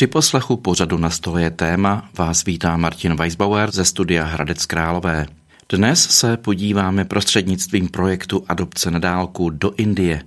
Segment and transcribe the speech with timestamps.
[0.00, 5.26] Při poslechu pořadu na stole je téma vás vítá Martin Weisbauer ze studia Hradec Králové.
[5.68, 10.22] Dnes se podíváme prostřednictvím projektu Adopce na dálku do Indie.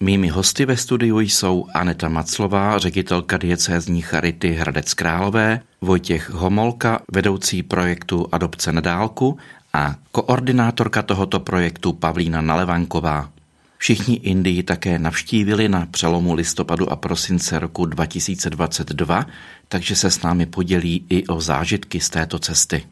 [0.00, 7.62] Mými hosty ve studiu jsou Aneta Maclová, ředitelka diecézní Charity Hradec Králové, Vojtěch Homolka, vedoucí
[7.62, 9.38] projektu Adopce na dálku
[9.72, 13.33] a koordinátorka tohoto projektu Pavlína Nalevanková.
[13.78, 19.26] Všichni Indii také navštívili na přelomu listopadu a prosince roku 2022,
[19.68, 22.82] takže se s námi podělí i o zážitky z této cesty.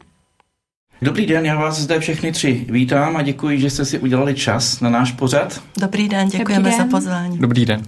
[1.01, 4.81] Dobrý den, já vás zde všechny tři vítám a děkuji, že jste si udělali čas
[4.81, 5.63] na náš pořad.
[5.79, 6.89] Dobrý den, děkujeme Dobrý den.
[6.89, 7.37] za pozvání.
[7.37, 7.81] Dobrý den.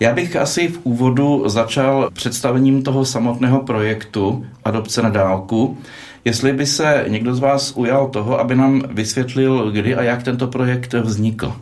[0.00, 5.78] Já bych asi v úvodu začal představením toho samotného projektu Adopce na dálku.
[6.24, 10.46] Jestli by se někdo z vás ujal toho, aby nám vysvětlil, kdy a jak tento
[10.46, 11.56] projekt vznikl.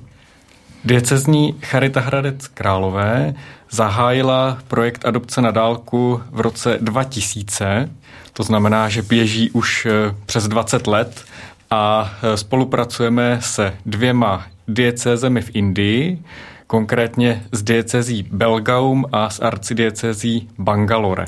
[0.85, 3.35] Diecezní Charita Hradec Králové
[3.71, 7.91] zahájila projekt Adopce na dálku v roce 2000,
[8.33, 11.25] to znamená, že běží už eh, přes 20 let
[11.71, 16.23] a eh, spolupracujeme se dvěma diecézemi v Indii,
[16.67, 21.25] konkrétně s diecezí Belgaum a s arcidiecezí Bangalore.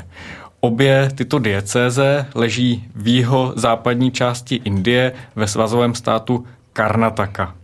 [0.59, 7.55] Obě tyto diecéze leží v jiho západní části Indie ve svazovém státu Karnataka.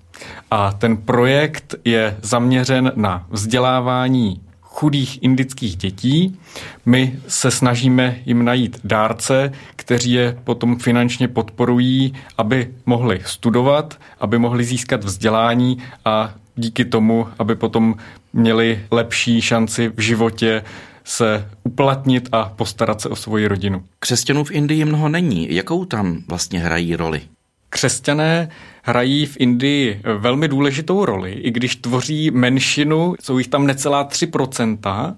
[0.51, 6.39] A ten projekt je zaměřen na vzdělávání chudých indických dětí.
[6.85, 14.39] My se snažíme jim najít dárce, kteří je potom finančně podporují, aby mohli studovat, aby
[14.39, 17.95] mohli získat vzdělání a díky tomu, aby potom
[18.33, 20.63] měli lepší šanci v životě
[21.03, 23.83] se uplatnit a postarat se o svoji rodinu.
[23.99, 25.55] Křesťanů v Indii mnoho není.
[25.55, 27.21] Jakou tam vlastně hrají roli?
[27.69, 28.49] Křesťané
[28.83, 35.15] hrají v Indii velmi důležitou roli, i když tvoří menšinu, jsou jich tam necelá 3%,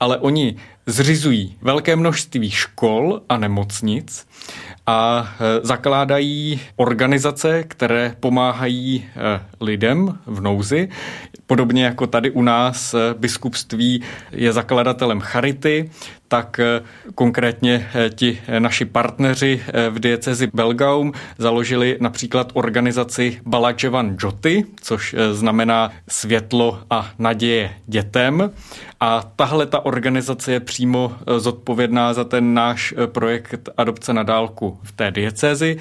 [0.00, 4.26] ale oni zřizují velké množství škol a nemocnic
[4.86, 10.88] a e, zakládají organizace, které pomáhají e, lidem v nouzi.
[11.46, 15.90] Podobně jako tady u nás biskupství je zakladatelem Charity,
[16.28, 16.60] tak
[17.14, 26.80] konkrétně ti naši partneři v diecezi Belgaum založili například organizaci Balajevan Joti, což znamená světlo
[26.90, 28.50] a naděje dětem.
[29.00, 34.92] A tahle ta organizace je přímo zodpovědná za ten náš projekt Adopce na dálku v
[34.92, 35.76] té diecezi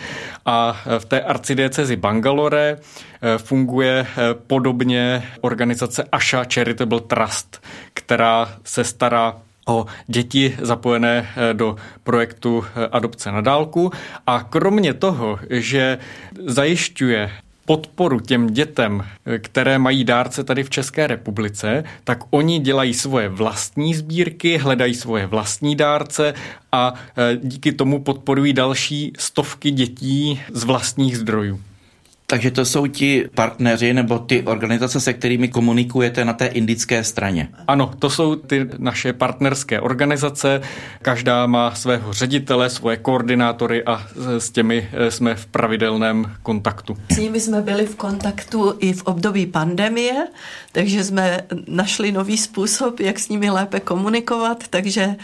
[0.46, 7.62] a v té arcidiecezi Bangalore eh, funguje eh, podobně organizace Asha Charitable Trust,
[7.94, 9.36] která se stará
[9.68, 13.92] o děti zapojené eh, do projektu Adopce na dálku
[14.28, 15.98] a kromě toho, že
[16.46, 17.32] zajišťuje
[17.66, 19.06] podporu těm dětem,
[19.40, 25.26] které mají dárce tady v České republice, tak oni dělají svoje vlastní sbírky, hledají svoje
[25.26, 26.34] vlastní dárce
[26.72, 26.94] a
[27.36, 31.60] díky tomu podporují další stovky dětí z vlastních zdrojů.
[32.30, 37.50] Takže to jsou ti partneři nebo ty organizace, se kterými komunikujete na té indické straně?
[37.68, 40.62] Ano, to jsou ty naše partnerské organizace.
[41.02, 46.98] Každá má svého ředitele, svoje koordinátory a s těmi eh, jsme v pravidelném kontaktu.
[47.12, 50.28] S nimi jsme byli v kontaktu i v období pandemie,
[50.72, 55.16] takže jsme našli nový způsob, jak s nimi lépe komunikovat, takže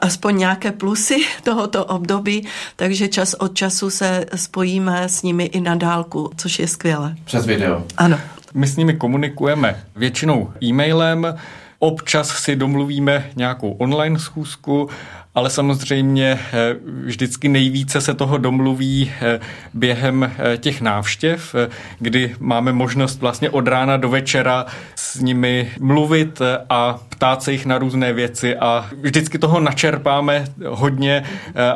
[0.00, 5.74] aspoň nějaké plusy tohoto období, takže čas od času se spojíme s nimi i na
[5.74, 7.14] dálku, což je skvělé.
[7.24, 7.84] Přes video.
[7.96, 8.18] Ano.
[8.54, 11.34] My s nimi komunikujeme většinou e-mailem,
[11.78, 14.88] občas si domluvíme nějakou online schůzku
[15.34, 19.40] ale samozřejmě eh, vždycky nejvíce se toho domluví eh,
[19.74, 21.54] během eh, těch návštěv,
[21.98, 27.66] kdy máme možnost vlastně od rána do večera s nimi mluvit a ptát se jich
[27.66, 31.24] na různé věci a vždycky toho načerpáme hodně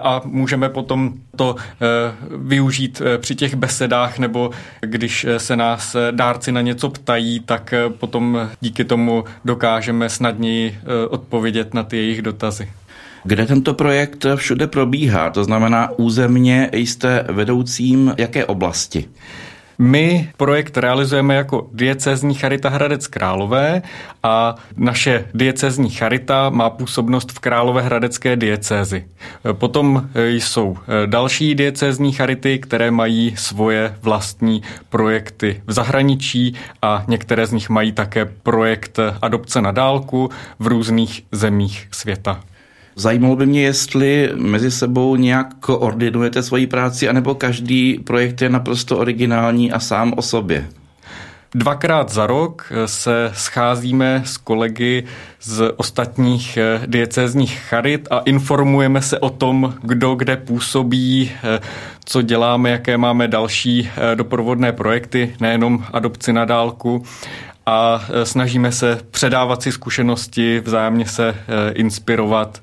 [0.03, 1.57] a můžeme potom to
[2.37, 4.51] využít při těch besedách nebo
[4.81, 10.79] když se nás dárci na něco ptají, tak potom díky tomu dokážeme snadněji
[11.09, 12.69] odpovědět na ty jejich dotazy.
[13.29, 15.31] Kde tento projekt všude probíhá?
[15.31, 19.05] To znamená, územně jste vedoucím jaké oblasti?
[19.79, 23.83] My projekt realizujeme jako diecezní charita Hradec Králové
[24.23, 29.05] a naše diecezní charita má působnost v Královéhradecké diecézi.
[29.53, 30.77] Potom jsou
[31.07, 37.93] další diecezní charity, které mají svoje vlastní projekty v zahraničí a některé z nich mají
[37.93, 42.41] také projekt adopce na dálku v různých zemích světa.
[42.99, 48.99] Zajímalo by mě, jestli mezi sebou nějak koordinujete svoji práci, anebo každý projekt je naprosto
[48.99, 50.69] originální a sám o sobě.
[51.55, 55.05] Dvakrát za rok se scházíme s kolegy
[55.41, 61.61] z ostatních eh, diecézních charit a informujeme se o tom, kdo kde působí, eh,
[62.05, 67.03] co děláme, jaké máme další eh, doprovodné projekty, nejenom adopci na dálku
[67.69, 71.35] a snažíme se předávat si zkušenosti, vzájemně se
[71.73, 72.63] inspirovat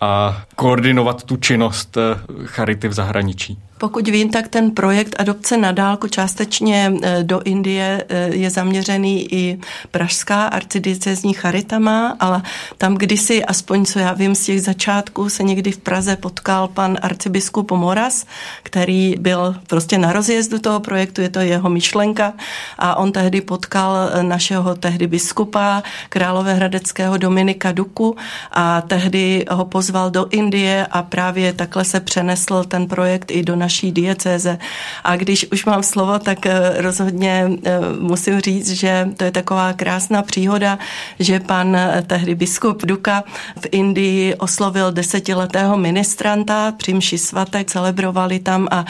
[0.00, 1.98] a koordinovat tu činnost
[2.44, 3.58] charity v zahraničí.
[3.78, 9.34] Pokud vím, tak ten projekt adopce na dálku částečně e, do Indie e, je zaměřený
[9.34, 9.58] i
[9.90, 12.42] pražská arcidiecezní charita má, ale
[12.78, 16.98] tam kdysi, aspoň co já vím z těch začátků, se někdy v Praze potkal pan
[17.02, 18.26] arcibiskup Moras,
[18.62, 22.32] který byl prostě na rozjezdu toho projektu, je to jeho myšlenka
[22.78, 28.16] a on tehdy potkal e, našeho tehdy biskupa královéhradeckého Dominika Duku
[28.52, 33.56] a tehdy ho pozval do Indie a právě takhle se přenesl ten projekt i do
[33.66, 34.58] naší diecéze.
[35.04, 39.72] A když už mám slovo, tak eh, rozhodně eh, musím říct, že to je taková
[39.72, 40.78] krásná příhoda,
[41.18, 43.24] že pan eh, tehdy biskup Duka
[43.58, 48.84] v Indii oslovil desetiletého ministranta při svatek, celebrovali tam a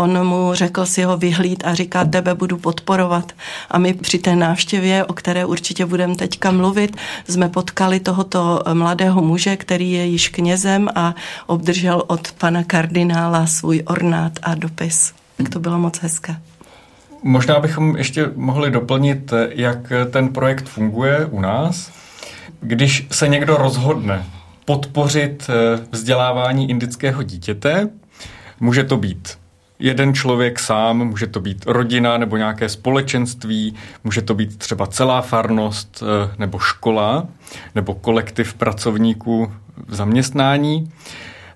[0.00, 3.32] on mu řekl si ho vyhlíd a říká, tebe budu podporovat.
[3.70, 6.96] A my při té návštěvě, o které určitě budeme teďka mluvit,
[7.28, 11.14] jsme potkali tohoto mladého muže, který je již knězem a
[11.46, 15.14] obdržel od pana kardinála svůj ornát telefonát a dopis.
[15.36, 16.36] Tak to bylo moc hezké.
[17.22, 21.92] Možná bychom ještě mohli doplnit, jak ten projekt funguje u nás.
[22.60, 24.24] Když se někdo rozhodne
[24.64, 27.88] podpořit eh, vzdělávání indického dítěte,
[28.60, 29.38] může to být
[29.78, 33.74] jeden člověk sám, může to být rodina nebo nějaké společenství,
[34.04, 37.26] může to být třeba celá farnost eh, nebo škola
[37.74, 39.52] nebo kolektiv pracovníků
[39.86, 40.92] v zaměstnání.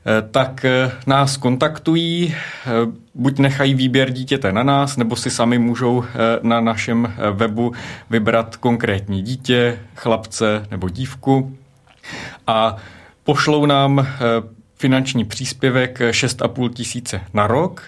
[0.09, 2.71] Eh, tak eh, nás kontaktují, eh,
[3.15, 6.05] buď nechají výběr dítěte na nás, nebo si sami můžou
[6.43, 7.73] na našem webu
[8.11, 11.57] vybrat konkrétní dítě, chlapce nebo dívku
[12.47, 12.77] a
[13.25, 14.07] pošlou nám
[14.77, 17.83] finanční příspěvek 6,5 tisíce na rok.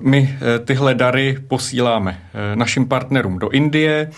[0.00, 2.20] My tyhle dary posíláme
[2.54, 4.10] našim partnerům do Indie,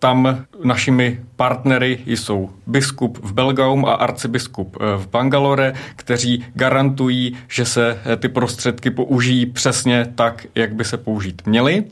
[0.00, 7.64] tam našimi partnery jsou biskup v Belgaum a arcibiskup eh, v Bangalore, kteří garantují, že
[7.64, 11.84] se eh, ty prostředky použijí přesně tak, jak by se použít měly.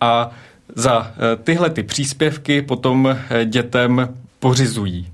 [0.00, 0.30] A
[0.74, 4.08] za eh, tyhle ty příspěvky potom dětem
[4.38, 5.12] pořizují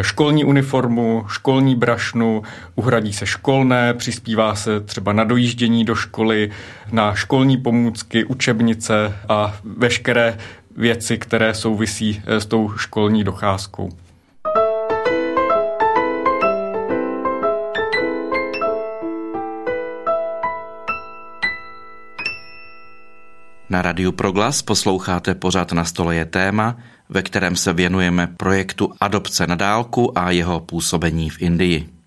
[0.00, 2.42] školní uniformu, školní brašnu,
[2.74, 6.50] uhradí se školné, přispívá se třeba na dojíždění do školy,
[6.92, 10.38] na školní pomůcky, učebnice a veškeré
[10.76, 13.88] věci, které souvisí eh, s tou školní docházkou.
[23.70, 26.76] Na Radiu Proglas posloucháte pořád na stole je téma,
[27.08, 32.01] ve kterém se věnujeme projektu Adopce na dálku a jeho působení v Indii.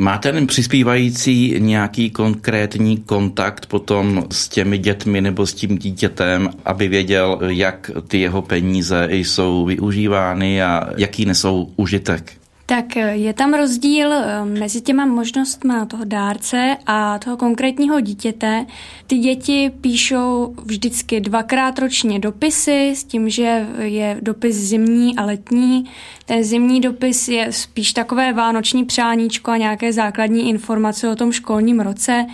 [0.00, 6.88] Má ten přispívající nějaký konkrétní kontakt potom s těmi dětmi nebo s tím dítětem, aby
[6.88, 12.32] věděl, jak ty jeho peníze jsou využívány a jaký nesou užitek?
[12.70, 18.66] Tak je tam rozdíl eh, mezi těma možnostma toho dárce a toho konkrétního dítěte.
[19.06, 25.84] Ty děti píšou vždycky dvakrát ročně dopisy s tím, že je dopis zimní a letní.
[26.26, 31.80] Ten zimní dopis je spíš takové vánoční přáníčko a nějaké základní informace o tom školním
[31.80, 32.26] roce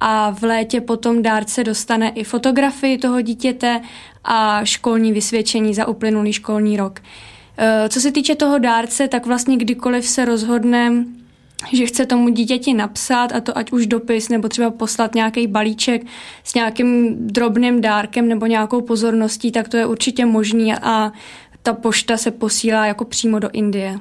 [0.00, 3.80] a v létě potom dárce dostane i fotografii toho dítěte
[4.24, 7.00] a školní vysvědčení za uplynulý školní rok.
[7.60, 11.04] Eh, co se týče toho dárce, tak vlastně kdykoliv se rozhodne,
[11.72, 16.06] že chce tomu dítěti napsat, a to ať už dopis, nebo třeba poslat nějaký balíček
[16.44, 21.12] s nějakým drobným dárkem nebo nějakou pozorností, tak to je určitě možný a
[21.62, 23.98] ta pošta se posílá jako přímo do Indie.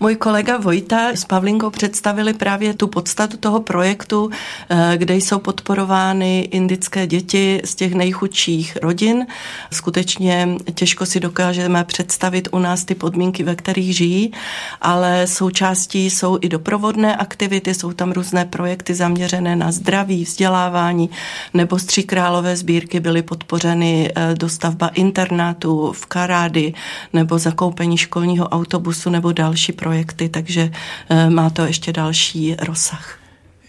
[0.00, 4.30] Můj kolega Vojta s Pavlinkou představili právě tu podstatu toho projektu,
[4.68, 9.26] eh, kde jsou podporovány indické děti z těch nejchudších rodin.
[9.72, 14.32] Skutečně těžko si dokážeme představit u nás ty podmínky, ve kterých žijí,
[14.80, 21.10] ale součástí jsou i doprovodné aktivity, jsou tam různé projekty zaměřené na zdraví, vzdělávání,
[21.54, 26.74] nebo z Tří králové sbírky byly podpořeny eh, dostavba internátu v Karády,
[27.12, 30.70] nebo zakoupení školního autobusu, nebo další projekty projekty, takže
[31.08, 33.18] eh, má to ještě další rozsah.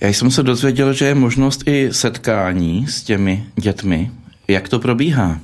[0.01, 4.11] Já jsem se dozvěděl, že je možnost i setkání s těmi dětmi.
[4.47, 5.39] Jak to probíhá?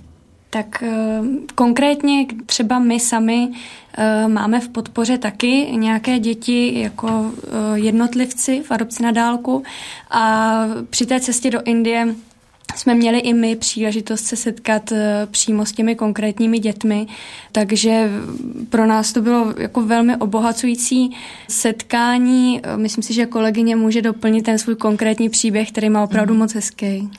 [0.50, 1.22] Tak eh,
[1.56, 3.50] konkrétně třeba my sami
[3.98, 7.32] eh, máme v podpoře taky nějaké děti jako
[7.74, 9.64] jednotlivci v adopci na dálku
[10.12, 10.54] a
[10.90, 12.16] při té cestě do Indie
[12.76, 17.08] jsme měli i my příležitost se setkat eh, přímo s těmi konkrétními dětmi,
[17.52, 18.10] takže
[18.70, 21.18] pro nás to bylo jako velmi obohacující
[21.48, 22.62] setkání.
[22.76, 27.10] Myslím si, že kolegyně může doplnit ten svůj konkrétní příběh, který má opravdu moc hezký.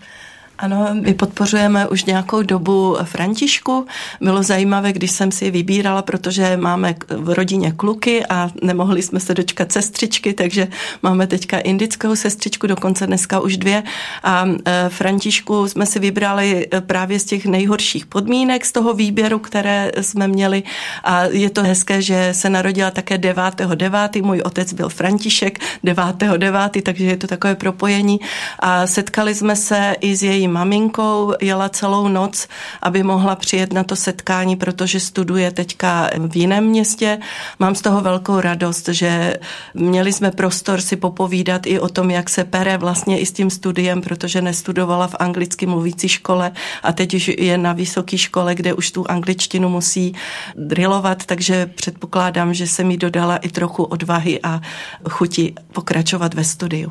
[0.59, 3.87] Ano, my podpořujeme už nějakou dobu Františku.
[4.21, 9.35] Bylo zajímavé, když jsem si vybírala, protože máme v rodině kluky a nemohli jsme se
[9.35, 10.69] dočkat sestřičky, takže
[11.03, 13.83] máme teďka indickou sestřičku, dokonce dneska už dvě.
[14.23, 19.39] A e, Františku jsme si vybrali e, právě z těch nejhorších podmínek z toho výběru,
[19.39, 20.63] které jsme měli.
[21.05, 24.25] A je to hezké, že se narodila také 9.9.
[24.25, 28.21] Můj otec byl František 9.9., takže je to takové propojení.
[28.59, 32.49] A setkali jsme se i s její maminkou, jela celou noc,
[32.83, 37.19] aby mohla přijet na to setkání, protože studuje teďka v jiném městě.
[37.59, 39.37] Mám z toho velkou radost, že
[39.75, 43.51] měli jsme prostor si popovídat i o tom, jak se pere vlastně i s tím
[43.51, 48.75] studiem, protože nestudovala v anglicky mluvící škole a teď už je na vysoké škole, kde
[48.75, 50.15] už tu angličtinu musí
[50.57, 54.61] drilovat, takže předpokládám, že se mi dodala i trochu odvahy a
[55.09, 56.91] chuti pokračovat ve studiu.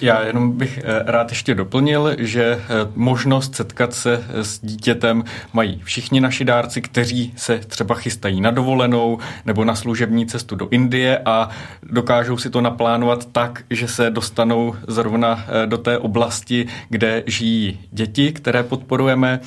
[0.00, 2.60] Já jenom bych eh, rád ještě doplnil, že eh,
[2.94, 9.18] možnost setkat se s dítětem mají všichni naši dárci, kteří se třeba chystají na dovolenou
[9.44, 11.48] nebo na služební cestu do Indie a
[11.82, 17.80] dokážou si to naplánovat tak, že se dostanou zrovna eh, do té oblasti, kde žijí
[17.90, 19.40] děti, které podporujeme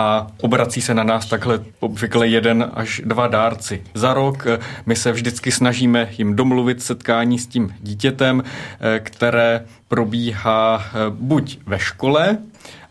[0.00, 4.46] a obrací se na nás takhle obvykle jeden až dva dárci za rok.
[4.86, 8.42] My se vždycky snažíme jim domluvit setkání s tím dítětem,
[8.98, 12.38] které probíhá eh, buď ve škole,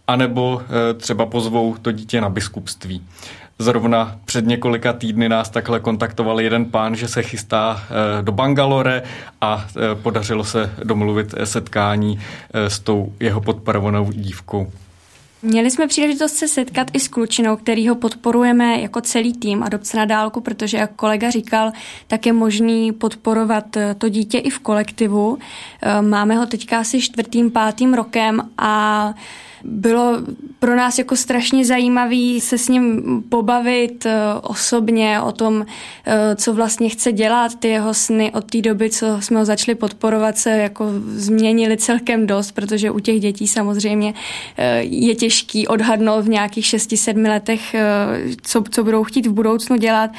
[0.08, 3.04] anebo eh, třeba pozvou to dítě na biskupství.
[3.60, 9.04] Zrovna před několika týdny nás takhle kontaktoval jeden pán, že se chystá eh, do Bangalore
[9.42, 9.66] a
[10.04, 12.20] podařilo se domluvit setkání
[12.54, 14.72] s tou jeho podporovanou dívkou.
[15.42, 19.98] Měli jsme příležitost se setkat i s klučinou, který ho podporujeme jako celý tým adopce
[19.98, 21.72] na dálku, protože, jak kolega říkal,
[22.08, 23.66] tak je možný podporovat
[23.98, 25.38] to dítě i v kolektivu.
[26.02, 29.14] Máme ho teďka asi čtvrtým, pátým rokem a
[29.64, 30.18] bylo
[30.60, 35.66] pro nás jako strašně zajímavý se s ním pobavit eh, osobně o tom,
[36.06, 37.56] eh, co vlastně chce dělat.
[37.56, 42.28] Ty jeho sny od té doby, co jsme ho začali podporovat, se jako změnili celkem
[42.28, 44.14] dost, protože u těch dětí samozřejmě
[44.58, 47.76] eh, je těžký odhadnout v nějakých 6-7 letech,
[48.42, 50.12] co, co budou chtít v budoucnu dělat.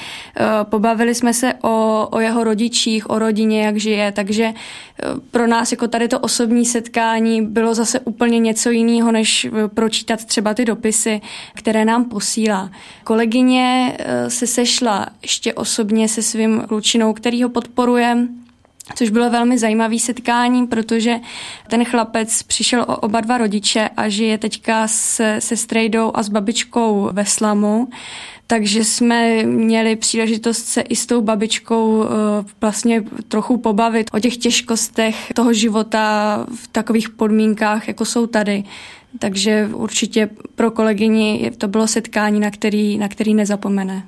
[0.63, 4.53] Pobavili jsme se o, o jeho rodičích, o rodině, jak žije, takže
[5.31, 9.69] pro nás jako tady to osobní setkání bylo zase úplně něco jiného, než než eh,
[9.69, 11.21] pročítat třeba ty dopisy,
[11.55, 12.71] které nám posílá.
[13.05, 18.29] Kolegyně eh, se sešla ještě osobně se svým klučinou, který ho podporuje,
[18.95, 21.17] což bylo velmi zajímavé setkání, protože
[21.69, 26.29] ten chlapec přišel o oba dva rodiče a žije teďka se, se strejdou a s
[26.29, 27.89] babičkou ve slamu.
[28.51, 32.09] Takže jsme měli příležitost se i s tou babičkou eh,
[32.61, 38.65] vlastně trochu pobavit o těch těžkostech toho života v takových podmínkách, jako jsou tady.
[39.19, 44.03] Takže určitě pro kolegyni to bylo setkání, na který, na který nezapomene.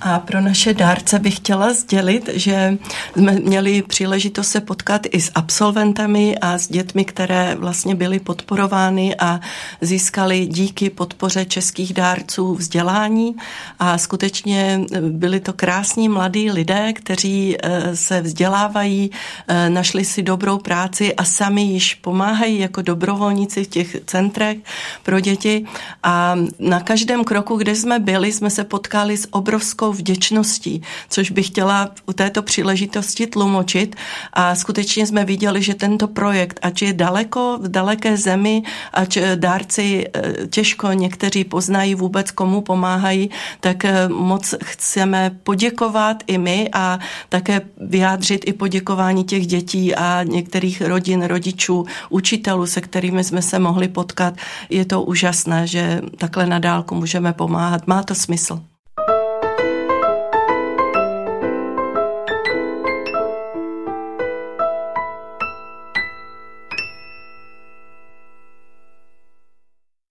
[0.00, 2.78] A pro naše dárce bych chtěla sdělit, že
[3.16, 9.16] jsme měli příležitost se potkat i s absolventami a s dětmi, které vlastně byly podporovány
[9.18, 9.40] a
[9.80, 13.36] získali díky podpoře českých dárců vzdělání.
[13.78, 19.10] A skutečně byli to krásní mladí lidé, kteří eh, se vzdělávají,
[19.48, 24.58] eh, našli si dobrou práci a sami již pomáhají jako dobrovolníci v těch centrech
[25.02, 25.66] pro děti.
[26.02, 31.30] A na každém kroku, kde jsme byli, jsme se potkali s obrovskou obrovskou vděčností, což
[31.30, 33.96] bych chtěla u této příležitosti tlumočit.
[34.32, 40.06] A skutečně jsme viděli, že tento projekt, ať je daleko, v daleké zemi, ať dárci
[40.06, 43.30] eh, těžko někteří poznají vůbec, komu pomáhají,
[43.60, 50.22] tak eh, moc chceme poděkovat i my a také vyjádřit i poděkování těch dětí a
[50.22, 54.34] některých rodin, rodičů, učitelů, se kterými jsme se mohli potkat.
[54.70, 57.86] Je to úžasné, že takhle na dálku můžeme pomáhat.
[57.86, 58.75] Má to smysl.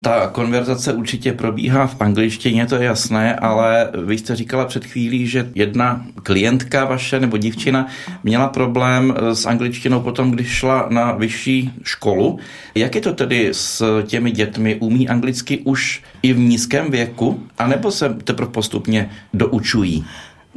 [0.06, 5.28] Ta konverzace určitě probíhá v angličtině, to je jasné, ale vy jste říkala před chvílí,
[5.28, 7.88] že jedna klientka vaše nebo dívčina
[8.24, 12.40] měla problém s angličtinou potom, když šla na vyšší školu.
[12.76, 14.76] Jak je to tedy s těmi dětmi?
[14.76, 20.06] Umí anglicky už i v nízkém věku, anebo se teprve postupně doučují?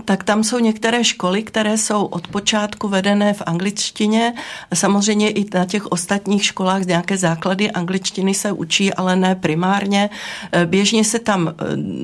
[0.04, 4.34] Tak tam jsou některé školy, které jsou od počátku vedené v angličtině.
[4.74, 10.10] Samozřejmě i na těch ostatních školách nějaké základy angličtiny se učí, ale ne primárně.
[10.52, 11.52] Eh, běžně se tam eh,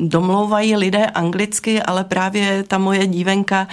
[0.03, 3.69] domlouvají lidé anglicky, ale právě ta moje dívenka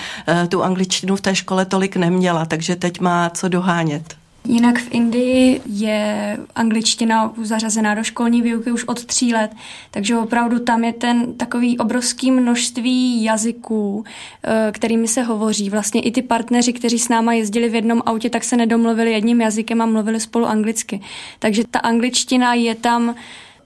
[0.49, 4.20] tu angličtinu v té škole tolik neměla, takže teď má co dohánět.
[4.45, 9.51] Jinak v Indii je angličtina zařazená do školní výuky už od tří let,
[9.91, 14.05] takže opravdu tam je ten takový obrovský množství jazyků,
[14.43, 15.69] eh, kterými se hovoří.
[15.69, 19.41] Vlastně i ty partneři, kteří s náma jezdili v jednom autě, tak se nedomluvili jedním
[19.41, 21.01] jazykem a mluvili spolu anglicky.
[21.39, 23.15] Takže ta angličtina je tam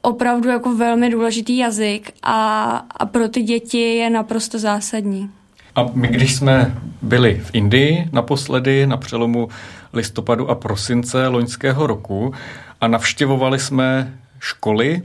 [0.02, 5.30] opravdu jako velmi důležitý jazyk a, a pro ty děti je naprosto zásadní.
[5.76, 9.48] A my, když jsme byli v Indii naposledy na přelomu
[9.96, 12.34] listopadu a prosince loňského roku
[12.82, 15.02] a navštěvovali jsme školy,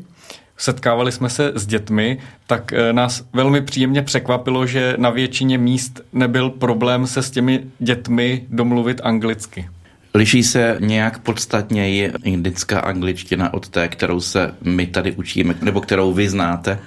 [0.56, 6.00] setkávali jsme se s dětmi, tak eh, nás velmi příjemně překvapilo, že na většině míst
[6.12, 9.68] nebyl problém se s těmi dětmi domluvit anglicky.
[10.14, 16.12] Liší se nějak podstatněji indická angličtina od té, kterou se my tady učíme, nebo kterou
[16.12, 16.78] vy znáte?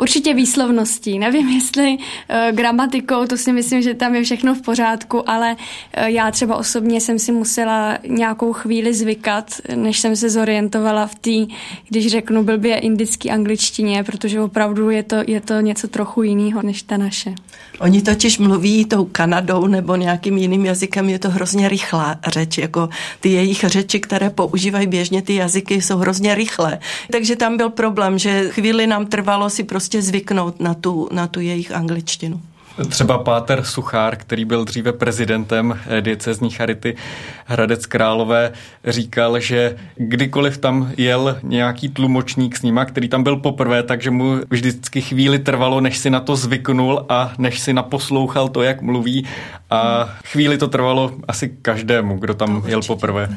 [0.00, 1.18] Určitě výslovností.
[1.18, 6.04] Nevím, jestli uh, gramatikou, to si myslím, že tam je všechno v pořádku, ale uh,
[6.04, 11.54] já třeba osobně jsem si musela nějakou chvíli zvykat, než jsem se zorientovala v té,
[11.88, 16.82] když řeknu blbě indický angličtině, protože opravdu je to, je to něco trochu jiného než
[16.82, 17.34] ta naše.
[17.80, 22.88] Oni totiž mluví tou Kanadou nebo nějakým jiným jazykem, je to hrozně rychlá řeč, jako
[23.20, 26.78] ty jejich řeči, které používají běžně ty jazyky, jsou hrozně rychlé.
[27.12, 31.26] Takže tam byl problém, že chvíli nám trvalo si prostě prostě zvyknout na tu, na
[31.26, 32.40] tu jejich angličtinu.
[32.88, 36.96] Třeba Páter Suchár, který byl dříve prezidentem eh, diecezní Charity
[37.46, 38.52] Hradec Králové,
[38.84, 44.36] říkal, že kdykoliv tam jel nějaký tlumočník s nima, který tam byl poprvé, takže mu
[44.50, 49.26] vždycky chvíli trvalo, než si na to zvyknul a než si naposlouchal to, jak mluví
[49.70, 53.28] a chvíli to trvalo asi každému, kdo tam jel poprvé.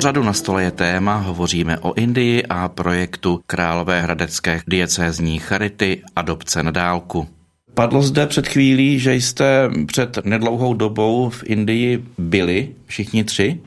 [0.00, 6.62] Pořadu na stole je téma, hovoříme o Indii a projektu Králové hradecké diecézní charity Adopce
[6.62, 7.28] na dálku.
[7.74, 13.60] Padlo zde před chvílí, že jste před nedlouhou dobou v Indii byli, všichni tři.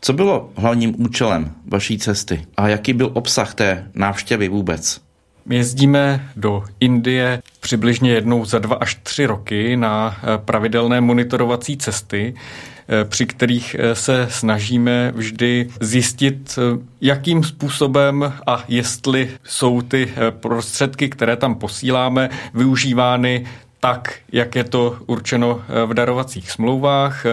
[0.00, 5.00] Co bylo hlavním účelem vaší cesty a jaký byl obsah té návštěvy vůbec?
[5.50, 12.34] Jezdíme do Indie přibližně jednou za dva až tři roky na pravidelné monitorovací cesty.
[12.88, 20.12] Eh, při kterých eh, se snažíme vždy zjistit, eh, jakým způsobem a jestli jsou ty
[20.30, 23.46] prostředky, které tam posíláme, využívány
[23.80, 27.24] tak, jak je to určeno v darovacích smlouvách.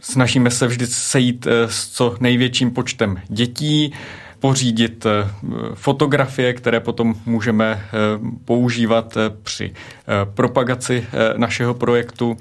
[0.00, 3.92] Snažíme se vždy sejít s co největším počtem dětí
[4.40, 5.06] pořídit
[5.74, 7.84] fotografie, které potom můžeme
[8.44, 9.72] používat při
[10.34, 12.36] propagaci našeho projektu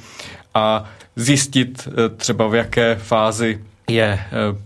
[0.53, 4.19] a zjistit třeba v jaké fázi je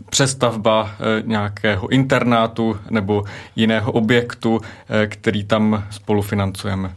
[0.10, 3.24] přestavba nějakého internátu nebo
[3.56, 4.62] jiného objektu,
[5.08, 6.94] který tam spolufinancujeme.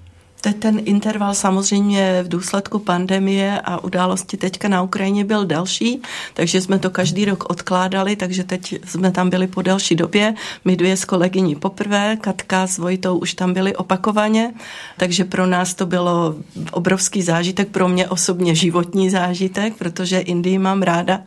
[0.53, 6.03] Ten interval samozřejmě v důsledku pandemie a události teďka na Ukrajině byl delší,
[6.35, 10.35] takže jsme to každý rok odkládali, takže teď jsme tam byli po delší době.
[10.65, 14.55] My dvě s kolegyní poprvé, Katka s Vojtou už tam byli opakovaně,
[14.97, 16.35] takže pro nás to bylo
[16.71, 21.21] obrovský zážitek, pro mě osobně životní zážitek, protože Indii mám ráda,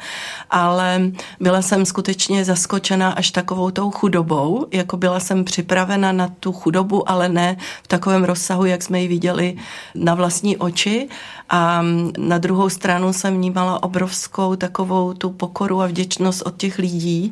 [0.50, 1.02] ale
[1.40, 7.10] byla jsem skutečně zaskočena až takovou tou chudobou, jako byla jsem připravena na tu chudobu,
[7.10, 9.56] ale ne v takovém rozsahu, jak jsme ji viděli
[9.96, 11.10] na vlastní oči
[11.50, 11.82] a
[12.18, 17.32] na druhou stranu jsem vnímala obrovskou takovou tu pokoru a vděčnost od těch lidí,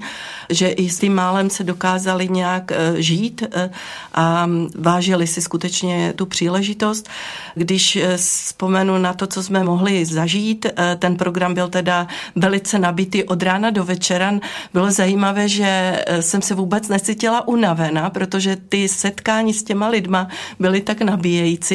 [0.49, 3.69] že i s tím málem se dokázali nějak eh, žít eh,
[4.13, 7.09] a vážili si skutečně tu příležitost.
[7.55, 10.65] Když eh, vzpomenu na to, co jsme mohli zažít,
[10.99, 14.33] ten program byl teda velice nabitý od rána do večera.
[14.73, 20.27] Bylo zajímavé, že jsem se vůbec necítila unavena, protože ty setkání s těma lidma
[20.59, 21.66] byly tak nabíjející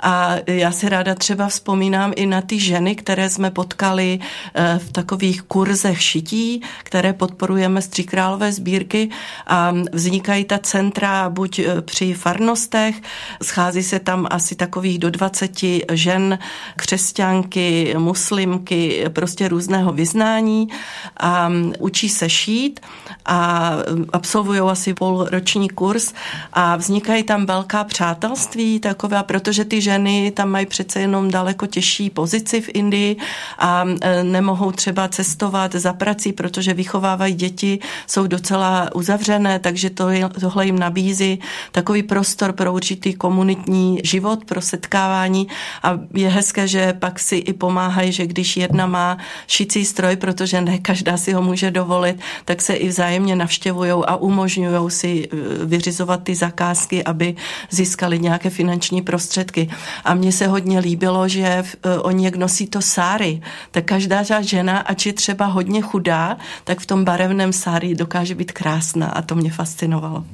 [0.00, 4.18] a já si ráda třeba vzpomínám i na ty ženy, které jsme potkali
[4.54, 9.10] eh, v takových kurzech šití, které podporujeme z Tříkrálové sbírky.
[9.46, 12.96] A vznikají ta centra buď eh, při farnostech,
[13.42, 15.60] schází se tam asi takových do 20
[15.92, 16.38] žen,
[16.76, 20.68] křesťanky, muslimky, prostě různého vyznání.
[21.16, 22.80] A mm, učí se šít
[23.24, 26.12] a mm, absolvují asi půlroční kurz.
[26.52, 32.10] A vznikají tam velká přátelství takové, protože ty ženy tam mají přece jenom daleko těžší
[32.10, 33.16] pozici v Indii
[33.58, 40.06] a e, nemohou třeba cestovat za prací, protože vychovávají děti, jsou docela uzavřené, takže to,
[40.40, 41.38] tohle jim nabízí
[41.72, 45.48] takový prostor pro určitý komunitní život, pro setkávání.
[45.82, 50.60] A je hezké, že pak si i pomáhají, že když jedna má šicí stroj, protože
[50.60, 55.36] ne každá si ho může dovolit, tak se i vzájemně navštěvují a umožňují si e,
[55.66, 57.34] vyřizovat ty zakázky, aby
[57.70, 59.68] získali nějaké finanční prostředky.
[60.04, 64.78] A mně se hodně líbilo, že uh, oni jak nosí to sáry, tak každá žena,
[64.78, 69.34] ač je třeba hodně chudá, tak v tom barevném sáry dokáže být krásná a to
[69.34, 70.24] mě fascinovalo.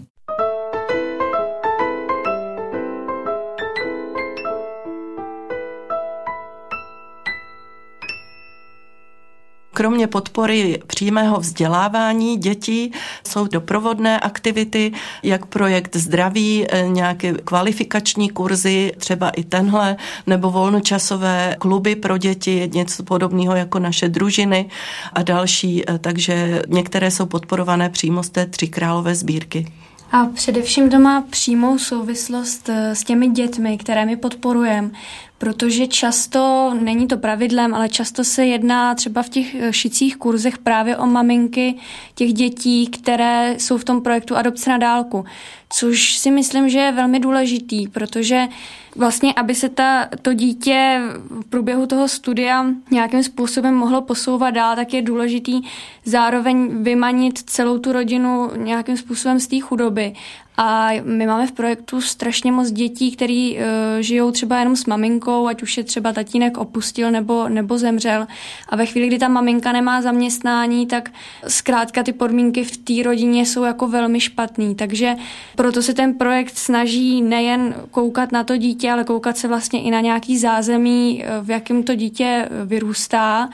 [9.79, 12.93] Kromě podpory přímého vzdělávání dětí
[13.29, 21.57] jsou doprovodné aktivity, jak projekt zdraví, eh, nějaké kvalifikační kurzy, třeba i tenhle, nebo volnočasové
[21.59, 24.69] kluby pro děti, něco podobného jako naše družiny
[25.13, 29.67] a další, eh, takže některé jsou podporované přímo z té Tříkrálové sbírky.
[30.13, 34.91] A především to má přímou souvislost eh, s těmi dětmi, které my podporujeme,
[35.39, 40.59] protože často, není to pravidlem, ale často se jedná třeba v těch eh, šicích kurzech
[40.59, 41.75] právě o maminky
[42.15, 45.25] těch dětí, které jsou v tom projektu Adopce na dálku,
[45.71, 48.49] což si myslím, že je velmi důležitý, protože
[48.97, 54.77] vlastně, aby se ta, to dítě v průběhu toho studia nějakým způsobem mohlo posouvat dál,
[54.77, 55.61] tak je důležitý
[56.05, 60.15] zároveň vymanit celou tu rodinu nějakým způsobem z té chudoby
[60.61, 63.63] a my máme v projektu strašně moc dětí, který uh,
[64.01, 68.27] žijou třeba jenom s maminkou, ať už je třeba tatínek opustil nebo, nebo zemřel.
[68.69, 71.11] A ve chvíli, kdy ta maminka nemá zaměstnání, tak
[71.49, 74.75] zkrátka ty podmínky v té rodině jsou jako velmi špatný.
[74.75, 75.17] Takže
[75.57, 79.91] proto se ten projekt snaží nejen koukat na to dítě, ale koukat se vlastně i
[79.91, 83.49] na nějaký zázemí, eh, v jakém to dítě vyrůstá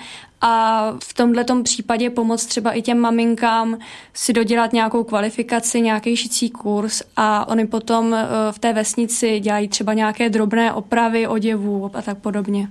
[0.47, 3.79] a v tomhle případě pomoct třeba i těm maminkám
[4.15, 9.69] si dodělat nějakou kvalifikaci, nějaký šicí kurz a oni potom eh, v té vesnici dělají
[9.69, 12.69] třeba nějaké drobné opravy oděvů a tak podobně.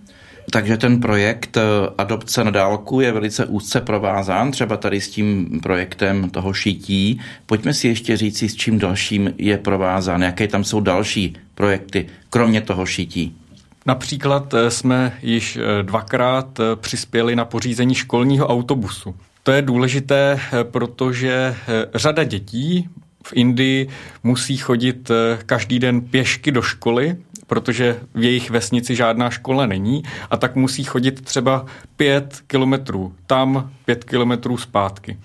[0.51, 1.62] Takže ten projekt eh,
[1.97, 7.21] Adopce na dálku je velice úzce provázán, třeba tady s tím projektem toho šití.
[7.45, 12.62] Pojďme si ještě říci, s čím dalším je provázán, jaké tam jsou další projekty, kromě
[12.62, 13.38] toho šití.
[13.85, 19.15] Například eh, jsme již eh, dvakrát eh, přispěli na pořízení školního autobusu.
[19.43, 21.55] To je důležité, protože
[21.95, 22.89] řada dětí
[23.25, 23.89] v Indii
[24.23, 25.11] musí chodit
[25.45, 27.15] každý den pěšky do školy,
[27.47, 31.65] protože v jejich vesnici žádná škola není a tak musí chodit třeba
[31.95, 35.17] pět kilometrů tam, pět kilometrů zpátky.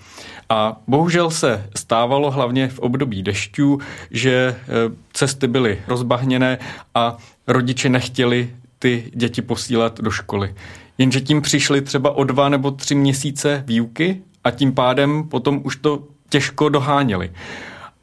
[0.49, 3.79] A bohužel se stávalo hlavně v období dešťů,
[4.11, 4.55] že
[5.13, 6.57] cesty byly rozbahněné
[6.95, 7.17] a
[7.49, 10.55] rodiče nechtěli ty děti posílat do školy.
[10.97, 15.75] Jenže tím přišli třeba o dva nebo tři měsíce výuky a tím pádem potom už
[15.75, 17.31] to těžko doháněli.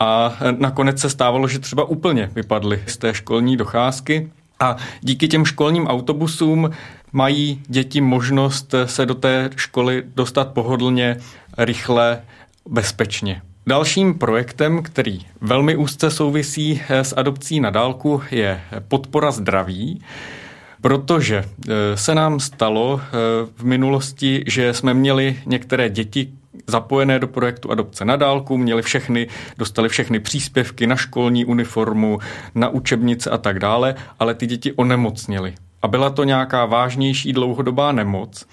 [0.00, 4.30] A nakonec se stávalo, že třeba úplně vypadly z té školní docházky.
[4.61, 6.70] A díky těm školním autobusům
[7.12, 11.16] mají děti možnost se do té školy dostat pohodlně,
[11.59, 12.22] rychle,
[12.68, 13.42] bezpečně.
[13.68, 20.02] Dalším projektem, který velmi úzce souvisí s adopcí na dálku, je podpora zdraví
[20.81, 23.11] protože eh, se nám stalo eh,
[23.57, 26.29] v minulosti, že jsme měli některé děti
[26.66, 32.18] zapojené do projektu Adopce na dálku, měli všechny, dostali všechny příspěvky na školní uniformu,
[32.55, 35.55] na učebnice a tak dále, ale ty děti onemocněly.
[35.83, 38.46] A byla to nějaká vážnější dlouhodobá nemoc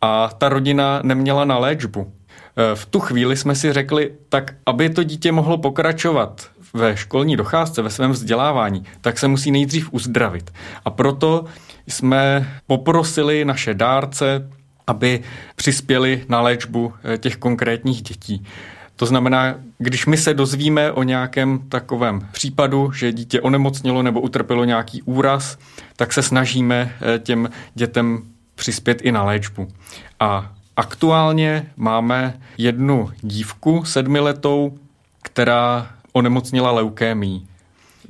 [0.00, 2.12] a ta rodina neměla na léčbu.
[2.56, 7.36] Eh, v tu chvíli jsme si řekli, tak aby to dítě mohlo pokračovat ve školní
[7.36, 10.50] docházce, ve svém vzdělávání, tak se musí nejdřív uzdravit.
[10.84, 11.44] A proto
[11.86, 14.48] jsme poprosili naše dárce,
[14.86, 15.20] aby
[15.56, 18.46] přispěli na léčbu eh, těch konkrétních dětí.
[18.96, 24.64] To znamená, když my se dozvíme o nějakém takovém případu, že dítě onemocnilo nebo utrpělo
[24.64, 25.58] nějaký úraz,
[25.96, 28.22] tak se snažíme eh, těm dětem
[28.54, 29.68] přispět i na léčbu.
[30.20, 34.78] A aktuálně máme jednu dívku sedmiletou,
[35.22, 37.46] která onemocnila leukémí.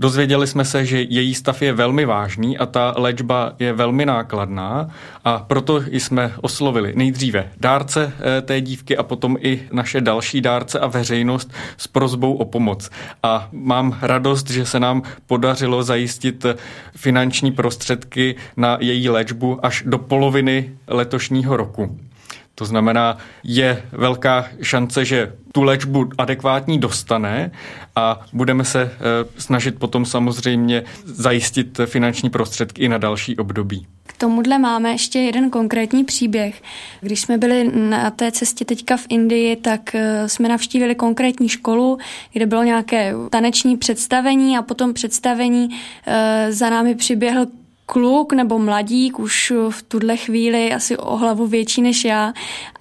[0.00, 4.90] Dozvěděli jsme se, že její stav je velmi vážný a ta léčba je velmi nákladná
[5.24, 10.78] a proto jsme oslovili nejdříve dárce eh, té dívky a potom i naše další dárce
[10.78, 12.90] a veřejnost s prozbou o pomoc.
[13.22, 16.46] A mám radost, že se nám podařilo zajistit
[16.96, 21.98] finanční prostředky na její léčbu až do poloviny letošního roku.
[22.60, 27.50] To znamená, je velká šance, že tu léčbu adekvátní dostane
[27.96, 28.98] a budeme se eh,
[29.38, 33.86] snažit potom samozřejmě zajistit finanční prostředky i na další období.
[34.06, 36.62] K tomuhle máme ještě jeden konkrétní příběh.
[37.00, 41.98] Když jsme byli na té cestě teďka v Indii, tak eh, jsme navštívili konkrétní školu,
[42.32, 45.68] kde bylo nějaké taneční představení a potom představení
[46.06, 47.46] eh, za námi přiběhl
[47.90, 52.32] kluk nebo mladík, už v tuhle chvíli asi o hlavu větší než já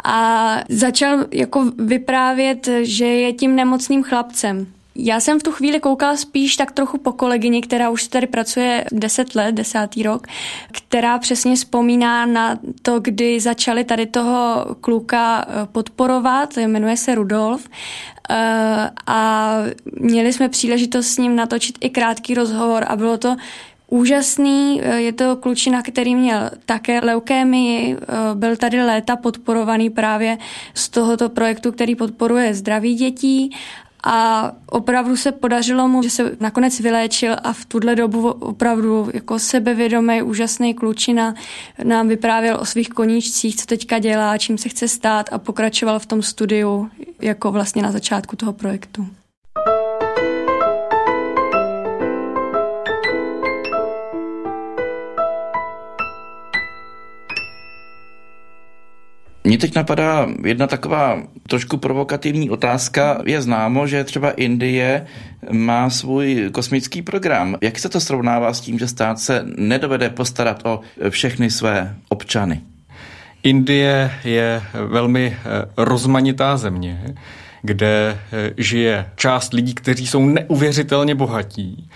[0.03, 4.67] a začal jako vyprávět, že je tím nemocným chlapcem.
[4.95, 8.85] Já jsem v tu chvíli koukala spíš tak trochu po kolegyni, která už tady pracuje
[8.91, 10.27] 10 let, desátý rok,
[10.71, 17.69] která přesně vzpomíná na to, kdy začali tady toho kluka eh, podporovat, jmenuje se Rudolf,
[18.29, 19.53] eh, a
[19.99, 23.35] měli jsme příležitost s ním natočit i krátký rozhovor a bylo to
[23.89, 24.81] úžasný.
[24.83, 30.37] Eh, je to klučina, který měl také leukémii, eh, byl tady léta podporovaný právě
[30.73, 33.51] z tohoto projektu, který podporuje zdraví dětí
[34.03, 39.39] a opravdu se podařilo mu, že se nakonec vyléčil a v tuhle dobu opravdu jako
[39.39, 41.33] sebevědomý, úžasný klučina
[41.83, 46.05] nám vyprávěl o svých koníčcích, co teďka dělá, čím se chce stát a pokračoval v
[46.05, 46.89] tom studiu
[47.21, 49.07] jako vlastně na začátku toho projektu.
[59.49, 63.21] Mně teď napadá jedna taková trošku provokativní otázka.
[63.25, 65.05] Je známo, že třeba Indie
[65.51, 67.57] má svůj kosmický program.
[67.61, 72.61] Jak se to srovnává s tím, že stát se nedovede postarat o všechny své občany?
[73.43, 77.15] Indie je velmi eh, rozmanitá země,
[77.61, 81.89] kde eh, žije část lidí, kteří jsou neuvěřitelně bohatí,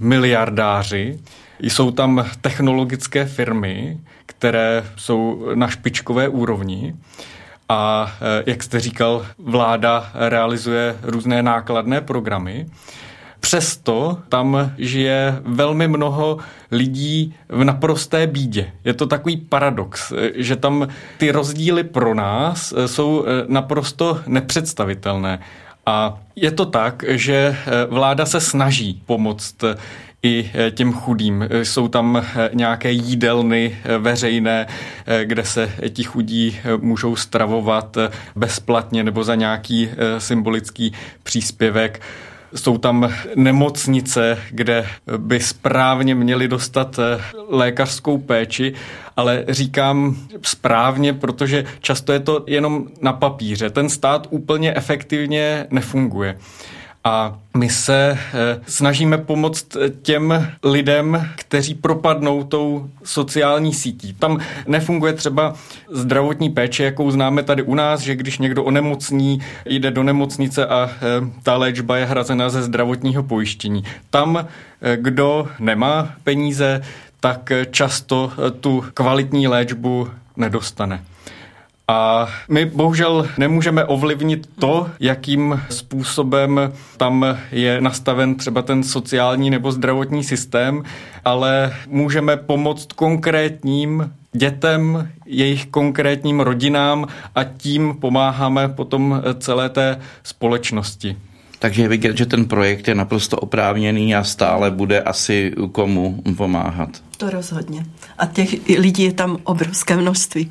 [0.00, 1.18] miliardáři,
[1.60, 6.94] jsou tam technologické firmy, které jsou na špičkové úrovni.
[7.68, 12.66] A eh, jak jste říkal, vláda realizuje různé nákladné programy.
[13.40, 16.38] Přesto tam žije velmi mnoho
[16.70, 18.72] lidí v naprosté bídě.
[18.84, 25.38] Je to takový paradox, eh, že tam ty rozdíly pro nás eh, jsou naprosto nepředstavitelné.
[25.86, 27.56] A je to tak, že
[27.88, 29.64] vláda se snaží pomoct
[30.22, 31.48] i eh, těm chudým.
[31.50, 34.66] Eh, jsou tam eh, nějaké jídelny veřejné,
[35.24, 37.96] kde se ti chudí můžou stravovat
[38.36, 42.00] bezplatně nebo za nějaký symbolický příspěvek.
[42.54, 47.00] Jsou tam nemocnice, kde by správně měli dostat
[47.48, 48.74] lékařskou péči,
[49.16, 53.70] ale říkám správně, protože často je to jenom na papíře.
[53.70, 56.38] Ten stát úplně efektivně nefunguje.
[57.04, 64.14] A my se eh, snažíme pomoct těm lidem, kteří propadnou tou sociální sítí.
[64.14, 65.54] Tam nefunguje třeba
[65.90, 70.90] zdravotní péče, jakou známe tady u nás, že když někdo onemocní, jde do nemocnice a
[70.92, 70.98] eh,
[71.42, 73.84] ta léčba je hrazena ze zdravotního pojištění.
[74.10, 74.36] Tam,
[74.82, 76.82] eh, kdo nemá peníze,
[77.20, 81.02] tak často tu kvalitní léčbu nedostane.
[81.92, 89.72] A my bohužel nemůžeme ovlivnit to, jakým způsobem tam je nastaven třeba ten sociální nebo
[89.72, 90.82] zdravotní systém,
[91.24, 101.16] ale můžeme pomoct konkrétním dětem, jejich konkrétním rodinám a tím pomáháme potom celé té společnosti.
[101.58, 106.90] Takže je vidět, že ten projekt je naprosto oprávněný a stále bude asi komu pomáhat.
[107.16, 107.86] To rozhodně.
[108.18, 110.50] A těch lidí je tam obrovské množství.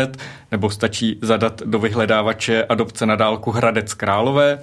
[0.50, 4.58] nebo stačí zadat do vyhledávače adopce na dálku Hradec Králové.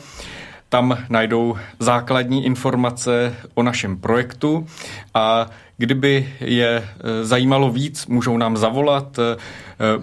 [0.72, 4.68] Tam najdou základní informace o našem projektu
[5.14, 5.50] a
[5.82, 9.38] Kdyby je e, zajímalo víc, můžou nám zavolat, e,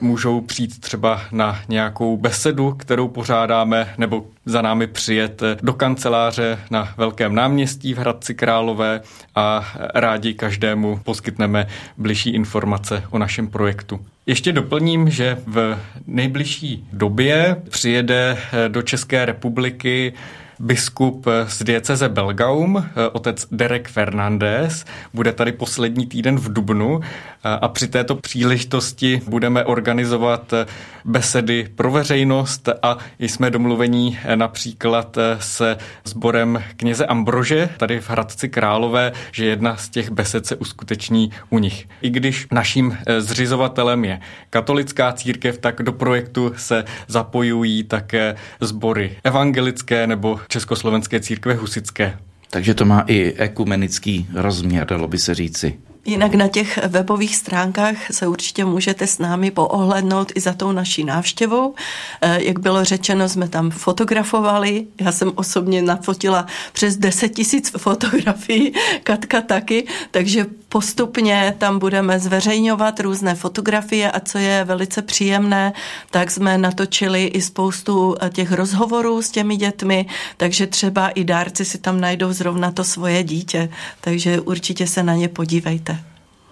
[0.01, 6.89] můžou přijít třeba na nějakou besedu, kterou pořádáme, nebo za námi přijet do kanceláře na
[6.97, 9.01] Velkém náměstí v Hradci Králové
[9.35, 14.01] a rádi každému poskytneme bližší informace o našem projektu.
[14.27, 20.13] Ještě doplním, že v nejbližší době přijede e, do České republiky
[20.61, 27.59] biskup z dieceze Belgaum, eh, otec Derek Fernandez, bude tady poslední týden v Dubnu eh,
[27.61, 30.67] a při této příležitosti budeme organizovat eh,
[31.05, 39.13] besedy pro veřejnost a jsme domluvení například se sborem kněze Ambrože tady v Hradci Králové,
[39.33, 41.89] že jedna z těch besed se uskuteční u nich.
[42.03, 50.07] I když naším zřizovatelem je katolická církev, tak do projektu se zapojují také sbory evangelické
[50.07, 52.19] nebo Československé církve husické.
[52.51, 55.79] Takže to má i ekumenický rozměr, dalo by se říci.
[56.09, 61.05] Jinak na těch webových stránkách se určitě můžete s námi poohlednout i za tou naší
[61.05, 61.75] návštěvou.
[62.21, 64.87] Eh, jak bylo řečeno, jsme tam fotografovali.
[65.01, 73.01] Já jsem osobně nafotila přes 10 tisíc fotografií, Katka taky, takže postupně tam budeme zveřejňovat
[73.01, 75.73] různé fotografie a co je velice příjemné,
[76.11, 80.07] tak jsme natočili i spoustu eh, těch rozhovorů s těmi dětmi,
[80.37, 83.69] takže třeba i dárci si tam najdou zrovna to svoje dítě,
[84.01, 85.98] takže určitě se na ně podívejte.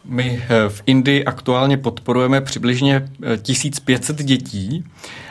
[0.08, 3.08] My eh, v Indii aktuálně podporujeme přibližně
[3.42, 4.84] 1500 eh, dětí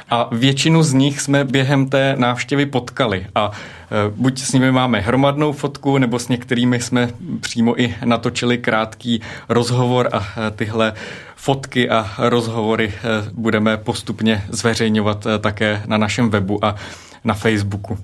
[0.09, 4.99] a většinu z nich jsme během té návštěvy potkali a e, buď s nimi máme
[4.99, 7.09] hromadnou fotku, nebo s některými jsme
[7.41, 10.93] přímo i natočili krátký rozhovor a tyhle
[11.35, 12.93] fotky a rozhovory
[13.33, 16.75] budeme postupně zveřejňovat také na našem webu a
[17.23, 17.97] na Facebooku.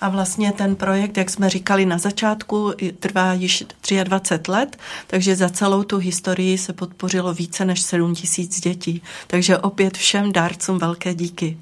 [0.00, 3.64] A vlastně ten projekt, jak jsme říkali na začátku, trvá již
[4.04, 4.76] 23 let,
[5.06, 9.02] takže za celou tu historii se podpořilo více než 7 tisíc dětí.
[9.26, 11.58] Takže opět všem dárcům velké díky.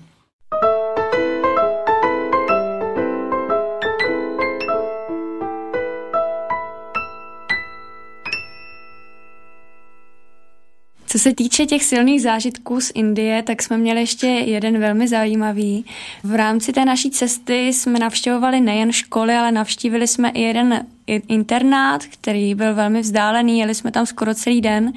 [11.16, 15.84] Co se týče těch silných zážitků z Indie, tak jsme měli ještě jeden velmi zajímavý.
[16.22, 22.04] V rámci té naší cesty jsme navštěvovali nejen školy, ale navštívili jsme i jeden internát,
[22.04, 24.92] který byl velmi vzdálený, jeli jsme tam skoro celý den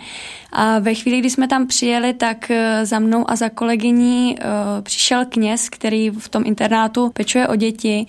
[0.52, 4.84] a ve chvíli, kdy jsme tam přijeli, tak eh, za mnou a za kolegyní uh,
[4.84, 8.06] přišel kněz, který v tom internátu pečuje o děti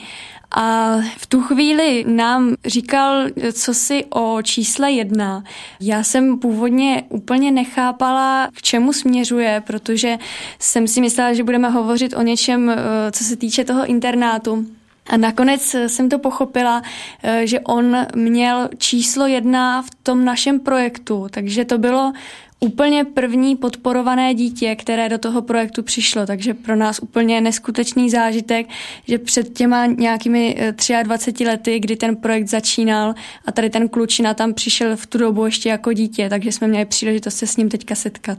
[0.51, 5.45] a v tu chvíli nám říkal, co si o čísle jedna.
[5.81, 10.19] Já jsem původně úplně nechápala, k čemu směřuje, protože
[10.59, 12.77] jsem si myslela, že budeme hovořit o něčem, eh,
[13.13, 14.67] co se týče toho internátu.
[15.07, 16.83] A nakonec jsem to pochopila,
[17.23, 22.13] eh, že on měl číslo jedna v tom našem projektu, takže to bylo
[22.61, 28.67] úplně první podporované dítě, které do toho projektu přišlo, takže pro nás úplně neskutečný zážitek,
[29.09, 33.15] že před těma nějakými 23 eh, lety, kdy ten projekt začínal
[33.47, 36.85] a tady ten klučina tam přišel v tu dobu ještě jako dítě, takže jsme měli
[36.85, 38.39] příležitost se s ním teďka setkat.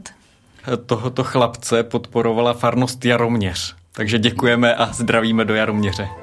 [0.86, 6.21] Tohoto chlapce podporovala farnost Jaroměř, takže děkujeme a zdravíme do Jaroměře.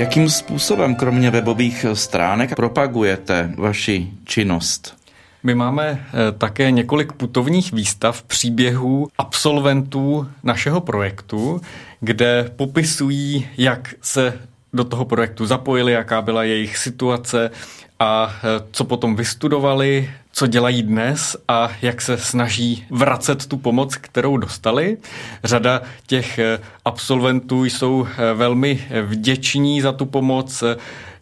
[0.00, 4.96] Jakým způsobem, kromě webových stránek, propagujete vaši činnost?
[5.42, 11.60] My máme eh, také několik putovních výstav příběhů absolventů našeho projektu,
[12.00, 14.38] kde popisují, jak se
[14.72, 17.50] do toho projektu zapojili, jaká byla jejich situace
[17.98, 18.34] a
[18.72, 20.10] co potom vystudovali,
[20.40, 24.96] co dělají dnes a jak se snaží vracet tu pomoc, kterou dostali.
[25.44, 26.40] Řada těch
[26.84, 30.64] absolventů jsou velmi vděční za tu pomoc,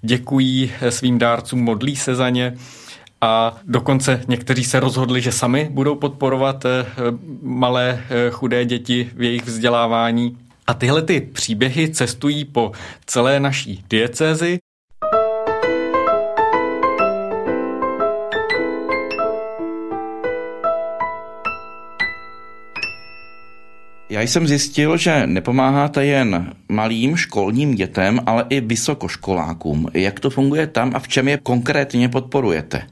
[0.02, 2.56] děkují svým dárcům, modlí se za ně
[3.20, 6.86] a dokonce někteří se rozhodli, že sami budou podporovat eh,
[7.42, 10.38] malé eh, chudé děti v jejich vzdělávání.
[10.66, 12.72] A tyhle ty příběhy cestují po
[13.06, 14.58] celé naší diecézi.
[24.10, 29.88] Já jsem zjistil, že nepomáháte jen malým školním dětem, ale i vysokoškolákům.
[29.94, 32.86] Jak to funguje tam a v čem je konkrétně podporujete?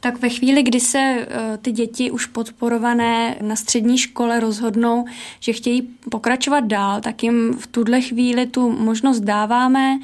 [0.00, 5.04] Tak ve chvíli, kdy se eh, ty děti už podporované na střední škole rozhodnou,
[5.40, 9.98] že chtějí pokračovat dál, tak jim v tuhle chvíli tu možnost dáváme.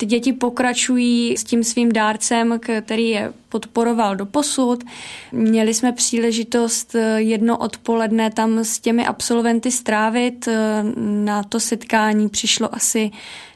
[0.00, 4.84] Ty děti pokračují s tím svým dárcem, který je podporoval do posud.
[5.32, 10.48] Měli jsme příležitost eh, jedno odpoledne tam s těmi absolventy strávit.
[10.48, 13.10] Eh, na to setkání přišlo asi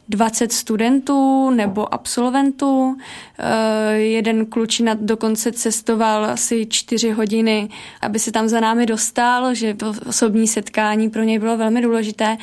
[0.09, 2.97] 20 studentů nebo absolventů.
[3.39, 7.69] Eh, jeden klučina dokonce cestoval asi 4 hodiny,
[8.03, 12.37] aby se tam za námi dostal, že to osobní setkání pro něj bylo velmi důležité.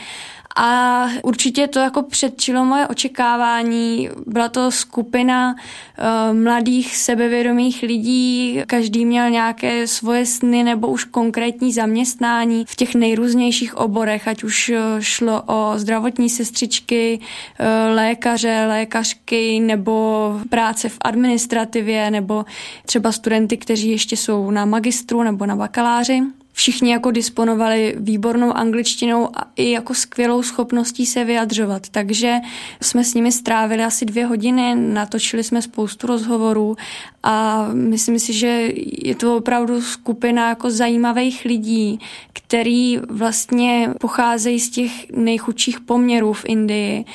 [0.55, 4.09] A určitě to jako předčilo moje očekávání.
[4.27, 11.73] Byla to skupina uh, mladých, sebevědomých lidí, každý měl nějaké svoje sny nebo už konkrétní
[11.73, 19.59] zaměstnání v těch nejrůznějších oborech, ať už eh, šlo o zdravotní sestřičky, uh, lékaře, lékařky
[19.59, 22.45] nebo práce v administrativě nebo
[22.85, 26.21] třeba studenty, kteří ještě jsou na magistru nebo na bakaláři.
[26.61, 31.89] Všichni jako disponovali výbornou angličtinou a i jako skvělou schopností se vyjadřovat.
[31.89, 32.35] Takže
[32.81, 36.75] jsme s nimi strávili asi dvě hodiny, natočili jsme spoustu rozhovorů
[37.23, 38.69] a myslím si, že
[39.03, 41.99] je to opravdu skupina jako zajímavých lidí,
[42.33, 47.05] který vlastně pocházejí z těch nejchudších poměrů v Indii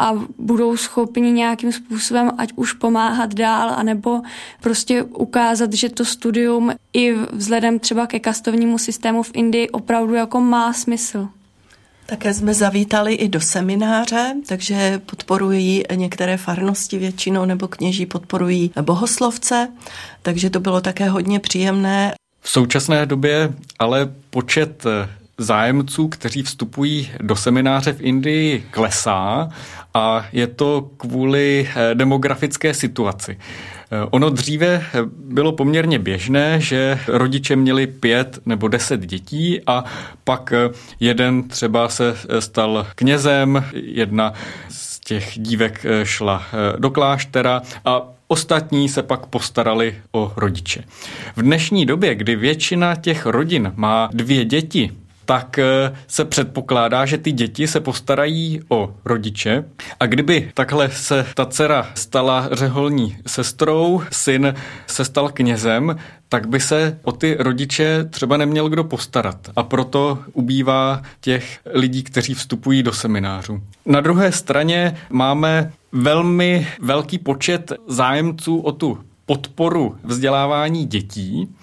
[0.00, 4.20] a budou schopni nějakým způsobem ať už pomáhat dál, anebo
[4.60, 10.40] prostě ukázat, že to studium i vzhledem třeba ke kastovnímu systému v Indii opravdu jako
[10.40, 11.28] má smysl.
[12.06, 19.68] Také jsme zavítali i do semináře, takže podporují některé farnosti většinou nebo kněží podporují bohoslovce,
[20.22, 22.14] takže to bylo také hodně příjemné.
[22.40, 24.84] V současné době ale počet
[25.38, 29.50] zájemců, kteří vstupují do semináře v Indii, klesá
[29.94, 33.38] a je to kvůli eh, demografické situaci.
[33.92, 39.84] Eh, ono dříve eh, bylo poměrně běžné, že rodiče měli pět nebo deset dětí a
[40.24, 40.52] pak
[41.00, 44.32] jeden třeba se stal knězem, jedna
[44.68, 46.42] z těch dívek šla
[46.78, 50.84] do kláštera a Ostatní se pak postarali o rodiče.
[51.36, 54.92] V dnešní době, kdy většina těch rodin má dvě děti,
[55.24, 55.64] tak eh,
[56.06, 59.64] se předpokládá, že ty děti se postarají o rodiče
[60.00, 64.54] a kdyby takhle se ta dcera stala řeholní sestrou, syn
[64.86, 65.96] se stal knězem,
[66.28, 69.36] tak by se o ty rodiče třeba neměl kdo postarat.
[69.56, 73.62] A proto ubývá těch lidí, kteří vstupují do seminářů.
[73.86, 81.54] Na druhé straně máme velmi velký počet zájemců o tu podporu vzdělávání dětí,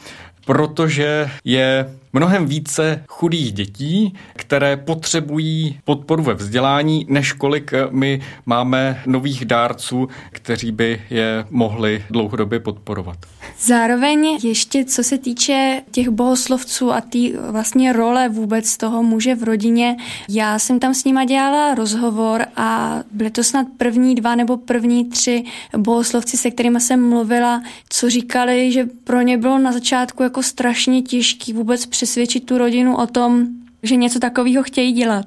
[0.45, 9.01] protože je mnohem více chudých dětí, které potřebují podporu ve vzdělání, než kolik my máme
[9.05, 13.17] nových dárců, kteří by je mohli dlouhodobě podporovat.
[13.59, 19.43] Zároveň ještě co se týče těch bohoslovců a té vlastně role vůbec toho muže v
[19.43, 19.97] rodině,
[20.29, 25.05] já jsem tam s nima dělala rozhovor a byly to snad první dva nebo první
[25.05, 25.43] tři
[25.77, 31.01] bohoslovci, se kterými jsem mluvila, co říkali, že pro ně bylo na začátku jako strašně
[31.01, 33.47] těžký vůbec přesvědčit tu rodinu o tom,
[33.83, 35.25] že něco takového chtějí dělat.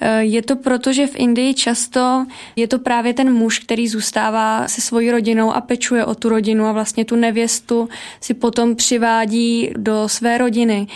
[0.00, 2.26] Eh, je to proto, že v Indii často
[2.56, 6.66] je to právě ten muž, který zůstává se svojí rodinou a pečuje o tu rodinu
[6.66, 7.88] a vlastně tu nevěstu
[8.20, 10.86] si potom přivádí do své rodiny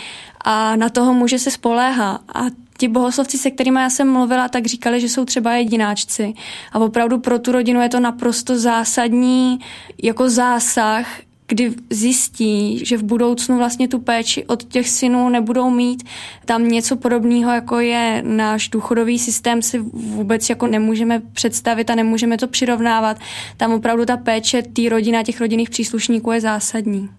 [0.41, 2.19] a na toho muže se spoléhá.
[2.33, 2.41] A
[2.77, 6.33] ti bohoslovci, se kterými já jsem mluvila, tak říkali, že jsou třeba jedináčci.
[6.71, 9.59] A opravdu pro tu rodinu je to naprosto zásadní
[10.03, 11.07] jako zásah,
[11.53, 16.03] kdy zjistí, že v budoucnu vlastně tu péči od těch synů nebudou mít.
[16.45, 22.37] Tam něco podobného, jako je náš důchodový systém, si vůbec jako nemůžeme představit a nemůžeme
[22.37, 23.17] to přirovnávat.
[23.57, 27.09] Tam opravdu ta péče té rodiny a těch rodinných příslušníků je zásadní.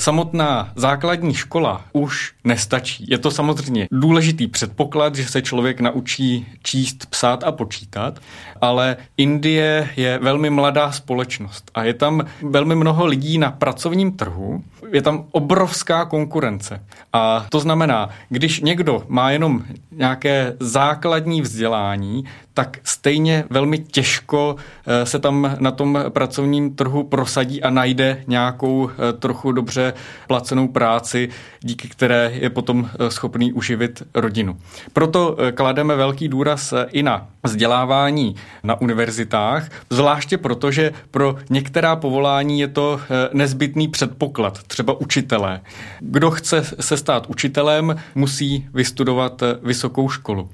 [0.00, 3.04] Samotná základní škola už nestačí.
[3.08, 8.20] Je to samozřejmě důležitý předpoklad, že se člověk naučí číst, psát a počítat,
[8.60, 14.62] ale Indie je velmi mladá společnost a je tam velmi mnoho lidí na pracovním trhu,
[14.92, 16.82] je tam obrovská konkurence.
[17.12, 24.56] A to znamená, když někdo má jenom nějaké základní vzdělání, tak stejně velmi těžko
[24.86, 29.92] eh, se tam na tom pracovním trhu prosadí a najde nějakou eh, trochu dobře
[30.26, 31.28] placenou práci,
[31.60, 34.56] díky které je potom eh, schopný uživit rodinu.
[34.92, 42.60] Proto klademe velký důraz i na vzdělávání na univerzitách, zvláště proto, že pro některá povolání
[42.60, 43.00] je to
[43.32, 45.60] nezbytný předpoklad, třeba učitelé.
[46.00, 50.50] Kdo chce se stát učitelem, musí vystudovat vysokou školu.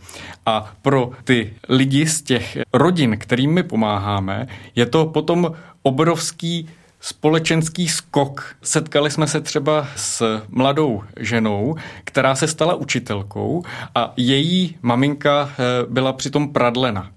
[0.46, 6.68] A pro ty lidi, lidi z těch rodin, kterým my pomáháme, je to potom obrovský
[7.00, 8.56] společenský skok.
[8.62, 15.86] Setkali jsme se třeba s mladou ženou, která se stala učitelkou a její maminka eh,
[15.88, 17.10] byla přitom pradlena.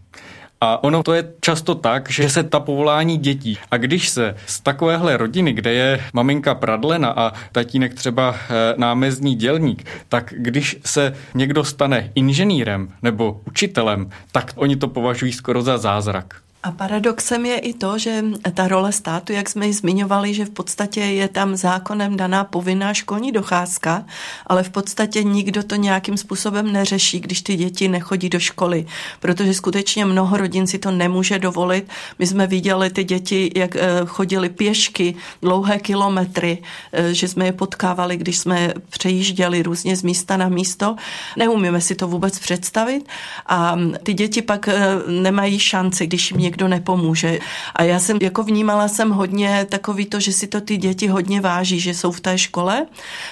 [0.62, 3.58] A ono to je často tak, že se ta povolání dětí.
[3.72, 9.36] A když se z takovéhle rodiny, kde je maminka pradlena a tatínek třeba eh, námezní
[9.36, 15.78] dělník, tak když se někdo stane inženýrem nebo učitelem, tak oni to považují skoro za
[15.78, 16.49] zázrak.
[16.64, 20.50] A paradoxem je i to, že ta role státu, jak jsme ji zmiňovali, že v
[20.50, 24.06] podstatě je tam zákonem daná povinná školní docházka,
[24.48, 28.86] ale v podstatě nikdo to nějakým způsobem neřeší, když ty děti nechodí do školy,
[29.20, 31.90] protože skutečně mnoho rodin si to nemůže dovolit.
[32.20, 36.58] My jsme viděli ty děti, jak eh, chodili pěšky dlouhé kilometry,
[36.92, 40.96] eh, že jsme je potkávali, když jsme přejížděli různě z místa na místo.
[41.38, 43.08] Neumíme si to vůbec představit
[43.48, 44.76] a ty děti pak eh,
[45.08, 47.40] nemají šanci, když jim někdo nepomůže.
[47.76, 51.42] A já jsem jako vnímala jsem hodně takový to, že si to ty děti hodně
[51.42, 52.86] váží, že jsou v té škole.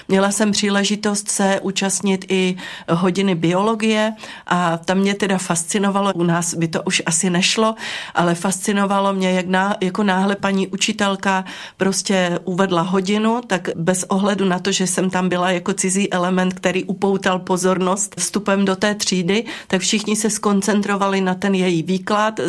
[0.08, 2.56] Měla jsem příležitost se účastnit i
[2.88, 4.14] hodiny biologie
[4.46, 7.74] a tam mě teda fascinovalo, u nás by to už asi nešlo,
[8.14, 11.44] ale fascinovalo mě, jak ná, jako náhle paní učitelka
[11.76, 16.54] prostě uvedla hodinu, tak bez ohledu na to, že jsem tam byla jako cizí element,
[16.54, 22.40] který upoutal pozornost vstupem do té třídy, tak všichni se skoncentrovali na ten její výklad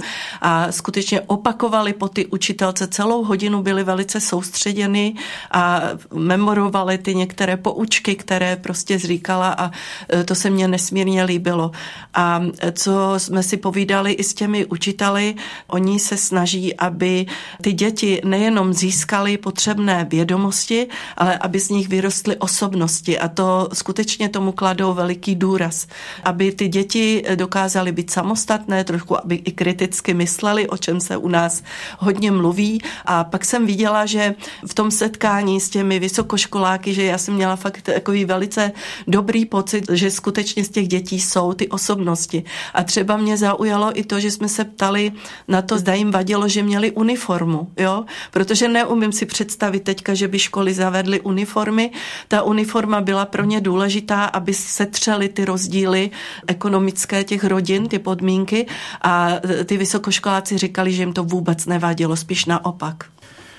[0.42, 5.16] a skutečně opakovali po ty učitelce celou hodinu, byli velice soustředěni
[5.52, 5.82] a
[6.14, 9.72] memorovali ty některé poučky, které prostě zříkala a
[10.14, 11.72] e, to se mně nesmírně líbilo.
[12.14, 15.36] A e, co jsme si povídali i s těmi učiteli,
[15.68, 17.26] oni se snaží, aby
[17.62, 20.88] ty děti nejenom získaly potřebné vědomosti,
[21.18, 23.20] ale aby z nich vyrostly osobnosti.
[23.20, 25.88] A to skutečně tomu kladou veliký důraz,
[26.24, 31.18] aby ty děti dokázaly být samostatné, trošku aby i kriticky mysleli, mysleli, o čem se
[31.18, 31.64] u nás
[32.00, 32.82] hodně mluví.
[33.06, 34.36] A pak jsem viděla, že
[34.68, 38.72] v tom setkání s těmi vysokoškoláky, že já jsem měla fakt takový velice
[39.08, 42.44] dobrý pocit, že skutečně z těch dětí jsou ty osobnosti.
[42.74, 45.12] A třeba mě zaujalo i to, že jsme se ptali
[45.48, 48.06] na to, zda jim vadilo, že měli uniformu, jo?
[48.32, 51.92] Protože neumím si představit teďka, že by školy zavedly uniformy.
[52.28, 56.12] Ta uniforma byla pro ně důležitá, aby se třely ty rozdíly
[56.48, 58.66] ekonomické těch rodin, ty podmínky
[59.02, 59.30] a
[59.66, 63.04] ty vysokoškoláky Poláci říkali, že jim to vůbec nevadilo, spíš naopak.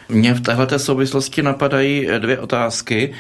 [0.08, 3.12] Mně v této souvislosti napadají dvě otázky.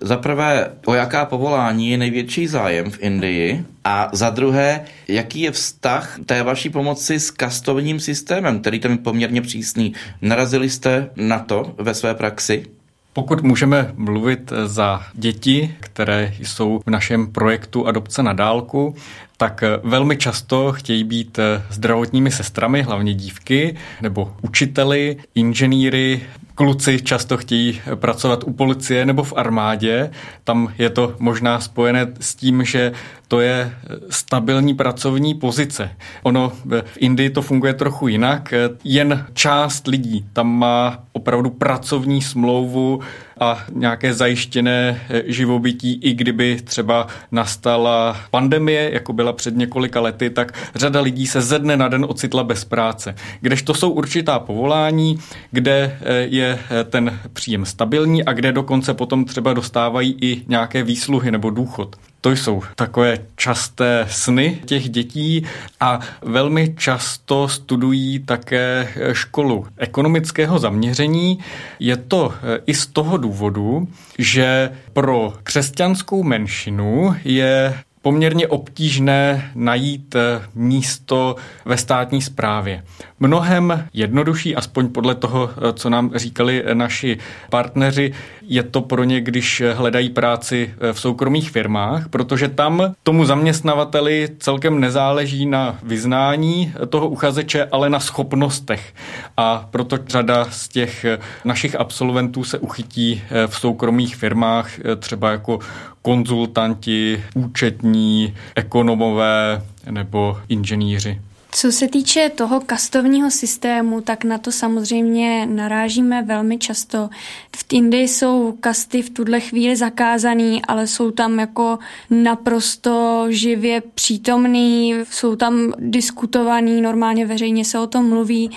[0.00, 3.64] Za prvé, o jaká povolání je největší zájem v Indii?
[3.84, 8.98] A za druhé, jaký je vztah té vaší pomoci s kastovním systémem, který tam je
[8.98, 9.94] poměrně přísný?
[10.22, 12.66] Narazili jste na to ve své praxi?
[13.12, 18.94] Pokud můžeme mluvit za děti, které jsou v našem projektu Adopce na dálku,
[19.36, 21.38] tak velmi často chtějí být
[21.70, 26.20] zdravotními sestrami, hlavně dívky, nebo učiteli, inženýry,
[26.54, 30.10] Kluci často chtějí pracovat u policie nebo v armádě.
[30.44, 32.92] Tam je to možná spojené s tím, že
[33.28, 33.74] to je
[34.10, 35.90] stabilní pracovní pozice.
[36.22, 38.54] Ono v Indii to funguje trochu jinak.
[38.84, 43.00] Jen část lidí tam má opravdu pracovní smlouvu
[43.40, 50.70] a nějaké zajištěné živobytí, i kdyby třeba nastala pandemie, jako byla před několika lety, tak
[50.74, 53.14] řada lidí se ze dne na den ocitla bez práce.
[53.40, 55.18] Kdežto jsou určitá povolání,
[55.50, 61.30] kde je Eh, ten příjem stabilní a kde dokonce potom třeba dostávají i nějaké výsluhy
[61.30, 61.96] nebo důchod.
[62.24, 65.46] To jsou takové časté sny těch dětí
[65.80, 71.38] a velmi často studují také školu ekonomického zaměření.
[71.78, 80.14] Je to eh, i z toho důvodu, že pro křesťanskou menšinu je poměrně obtížné najít
[80.14, 82.84] eh, místo ve státní správě.
[83.20, 87.18] Mnohem jednodušší, aspoň podle toho, eh, co nám říkali naši
[87.50, 94.28] partneři, je to pro ně, když hledají práci v soukromých firmách, protože tam tomu zaměstnavateli
[94.38, 98.94] celkem nezáleží na vyznání toho uchazeče, ale na schopnostech.
[99.36, 101.06] A proto řada z těch
[101.44, 105.58] našich absolventů se uchytí v soukromých firmách, třeba jako
[106.02, 111.20] konzultanti, účetní, ekonomové nebo inženýři.
[111.54, 117.10] Co se týče toho kastovního systému, tak na to samozřejmě narážíme velmi často.
[117.56, 121.78] V Indii jsou kasty v tuhle chvíli zakázaný, ale jsou tam jako
[122.10, 128.50] naprosto živě přítomný, jsou tam diskutovaný, normálně veřejně se o tom mluví.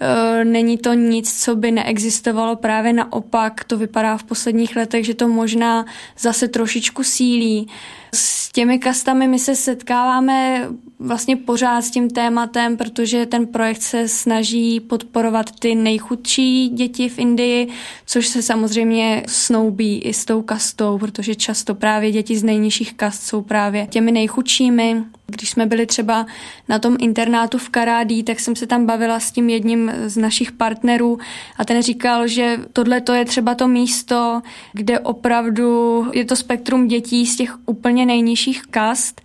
[0.00, 5.14] E, není to nic, co by neexistovalo, právě naopak to vypadá v posledních letech, že
[5.14, 5.86] to možná
[6.18, 7.68] zase trošičku sílí.
[8.14, 10.68] S těmi kastami my se setkáváme
[11.02, 17.18] vlastně pořád s tím tématem, protože ten projekt se snaží podporovat ty nejchudší děti v
[17.18, 17.68] Indii,
[18.06, 23.22] což se samozřejmě snoubí i s tou kastou, protože často právě děti z nejnižších kast
[23.22, 25.04] jsou právě těmi nejchudšími.
[25.26, 26.26] Když jsme byli třeba
[26.68, 30.52] na tom internátu v Karádí, tak jsem se tam bavila s tím jedním z našich
[30.52, 31.18] partnerů
[31.56, 34.42] a ten říkal, že tohle to je třeba to místo,
[34.72, 39.20] kde opravdu je to spektrum dětí z těch úplně nejnižších kast,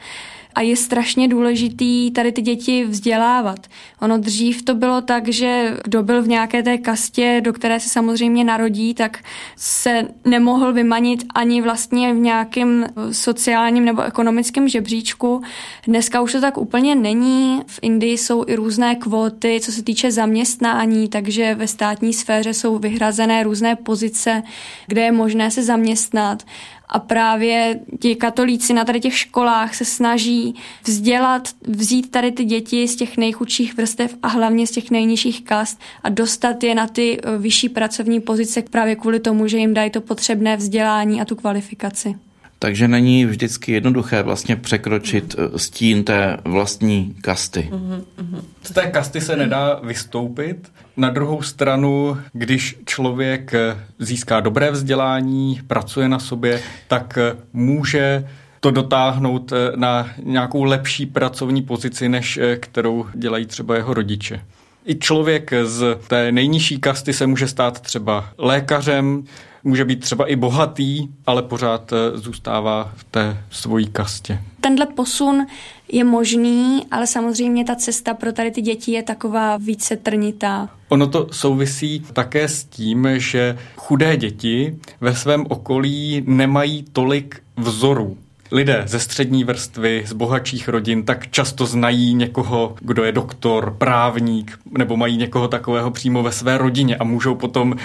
[0.58, 3.60] a je strašně důležitý tady ty děti vzdělávat.
[4.01, 7.89] Ono dřív to bylo tak, že kdo byl v nějaké té kastě, do které se
[7.89, 9.20] samozřejmě narodí, tak
[9.55, 15.41] se nemohl vymanit ani vlastně v nějakém sociálním nebo ekonomickém žebříčku.
[15.88, 17.62] Dneska už to tak úplně není.
[17.68, 22.78] V Indii jsou i různé kvóty, co se týče zaměstnání, takže ve státní sféře jsou
[22.78, 24.43] vyhrazené různé pozice,
[24.88, 26.43] kde je možné se zaměstnat
[26.88, 32.88] a právě ti katolíci na tady těch školách se snaží vzdělat, vzít tady ty děti
[32.88, 37.20] z těch nejchudších vrstev a hlavně z těch nejnižších kast a dostat je na ty
[37.24, 41.36] eh, vyšší pracovní pozice právě kvůli tomu, že jim dají to potřebné vzdělání a tu
[41.36, 42.26] kvalifikaci.
[42.60, 45.60] Takže není vždycky jednoduché vlastně překročit mm.
[45.60, 47.70] stín té vlastní kasty.
[47.72, 48.41] Mm-hmm.
[48.64, 50.72] Z té kasty se nedá vystoupit.
[50.97, 58.28] Na druhou stranu, když člověk eh, získá dobré vzdělání, pracuje na sobě, tak eh, může
[58.60, 64.41] to dotáhnout na nějakou lepší pracovní pozici, než kterou dělají třeba jeho rodiče.
[64.88, 69.24] I člověk z té nejnižší kasty se může stát třeba lékařem,
[69.64, 74.40] může být třeba i bohatý, ale pořád eh, zůstává v té svojí kastě.
[74.62, 75.46] Tenhle posun
[75.92, 80.70] je možný, ale samozřejmě ta cesta pro tady ty děti je taková více trnitá.
[80.90, 88.18] Ono to souvisí také s tím, že chudé děti ve svém okolí nemají tolik vzorů
[88.52, 94.60] lidé ze střední vrstvy, z bohatších rodin, tak často znají někoho, kdo je doktor, právník,
[94.78, 97.76] nebo mají někoho takového přímo ve své rodině a můžou potom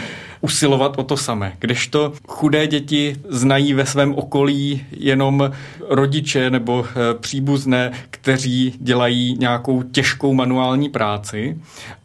[0.43, 1.53] usilovat o to samé.
[1.59, 5.51] Kdežto chudé děti znají ve svém okolí jenom
[5.89, 11.59] rodiče nebo eh, příbuzné, kteří dělají nějakou těžkou manuální práci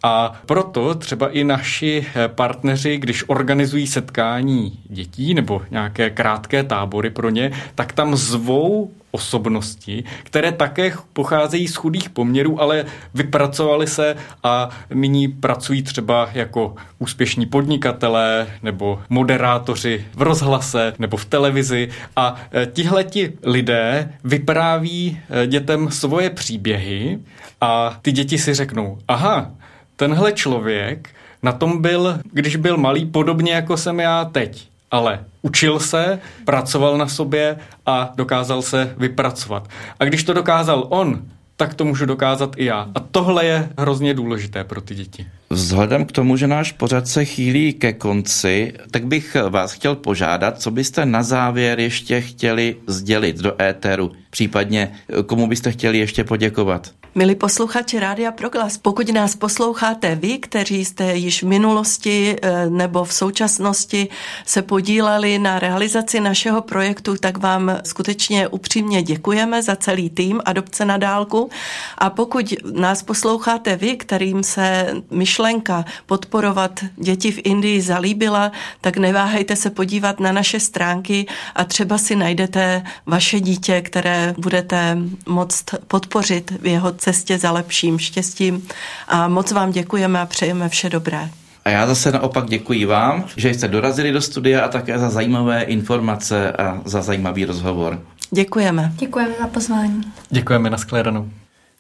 [0.03, 7.10] a proto třeba i naši eh, partneři, když organizují setkání dětí nebo nějaké krátké tábory
[7.10, 8.16] pro ně, tak tam
[8.48, 16.30] zvou osobnosti, které také pocházejí z chudých poměrů, ale vypracovali se a nyní pracují třeba
[16.34, 21.89] jako úspěšní podnikatelé nebo moderátoři v rozhlase nebo v televizi.
[22.16, 27.20] A e, tihleti lidé vypráví e, dětem svoje příběhy
[27.62, 29.52] a ty děti si řeknou, aha,
[29.95, 31.10] tenhle člověk
[31.43, 36.97] na tom byl, když byl malý, podobně jako jsem já teď ale učil se, pracoval
[36.97, 39.67] na sobě a dokázal se vypracovat.
[39.99, 41.21] A když to dokázal on,
[41.57, 42.89] tak to můžu dokázat i já.
[42.95, 45.27] A tohle je hrozně důležité pro ty děti.
[45.49, 50.61] Vzhledem k tomu, že náš pořad se chýlí ke konci, tak bych vás chtěl požádat,
[50.61, 54.91] co byste na závěr ještě chtěli sdělit do éteru, případně
[55.25, 56.91] komu byste chtěli ještě poděkovat.
[57.18, 63.03] Milí posluchači Rádia Proglas, pokud nás posloucháte vy, kteří jste již v minulosti eh, nebo
[63.03, 64.07] v současnosti
[64.45, 70.86] se podíleli na realizaci našeho projektu, tak vám skutečně upřímně děkujeme za celý tým Adopce
[70.86, 71.49] na dálku.
[71.97, 78.51] A pokud nás posloucháte vy, kterým se myšlenka podporovat děti v Indii zalíbila,
[78.82, 84.97] tak neváhejte se podívat na naše stránky a třeba si najdete vaše dítě, které budete
[85.28, 88.68] moct podpořit v jeho cestě za lepším štěstím
[89.08, 91.30] a moc vám děkujeme a přejeme vše dobré.
[91.66, 95.62] A já zase naopak děkuji vám, že jste dorazili do studia a také za zajímavé
[95.62, 98.01] informace a za zajímavý rozhovor.
[98.32, 98.91] Děkujeme.
[98.95, 100.01] Děkujeme za pozvání.
[100.30, 101.30] Děkujeme, na shledanou.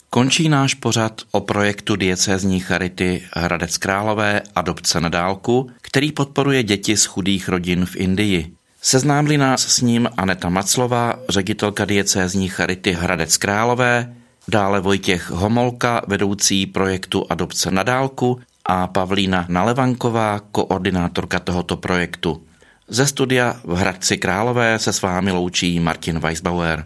[0.09, 6.97] Končí náš pořad o projektu diecézní charity Hradec Králové Adopce na dálku, který podporuje děti
[6.97, 8.51] z chudých rodin v Indii.
[8.81, 14.13] Seznámili nás s ním Aneta Maclová, ředitelka diecézní charity Hradec Králové,
[14.47, 22.43] dále Vojtěch Homolka, vedoucí projektu Adopce na dálku a Pavlína Nalevanková, koordinátorka tohoto projektu.
[22.87, 26.85] Ze studia v Hradci Králové se s vámi loučí Martin Weisbauer.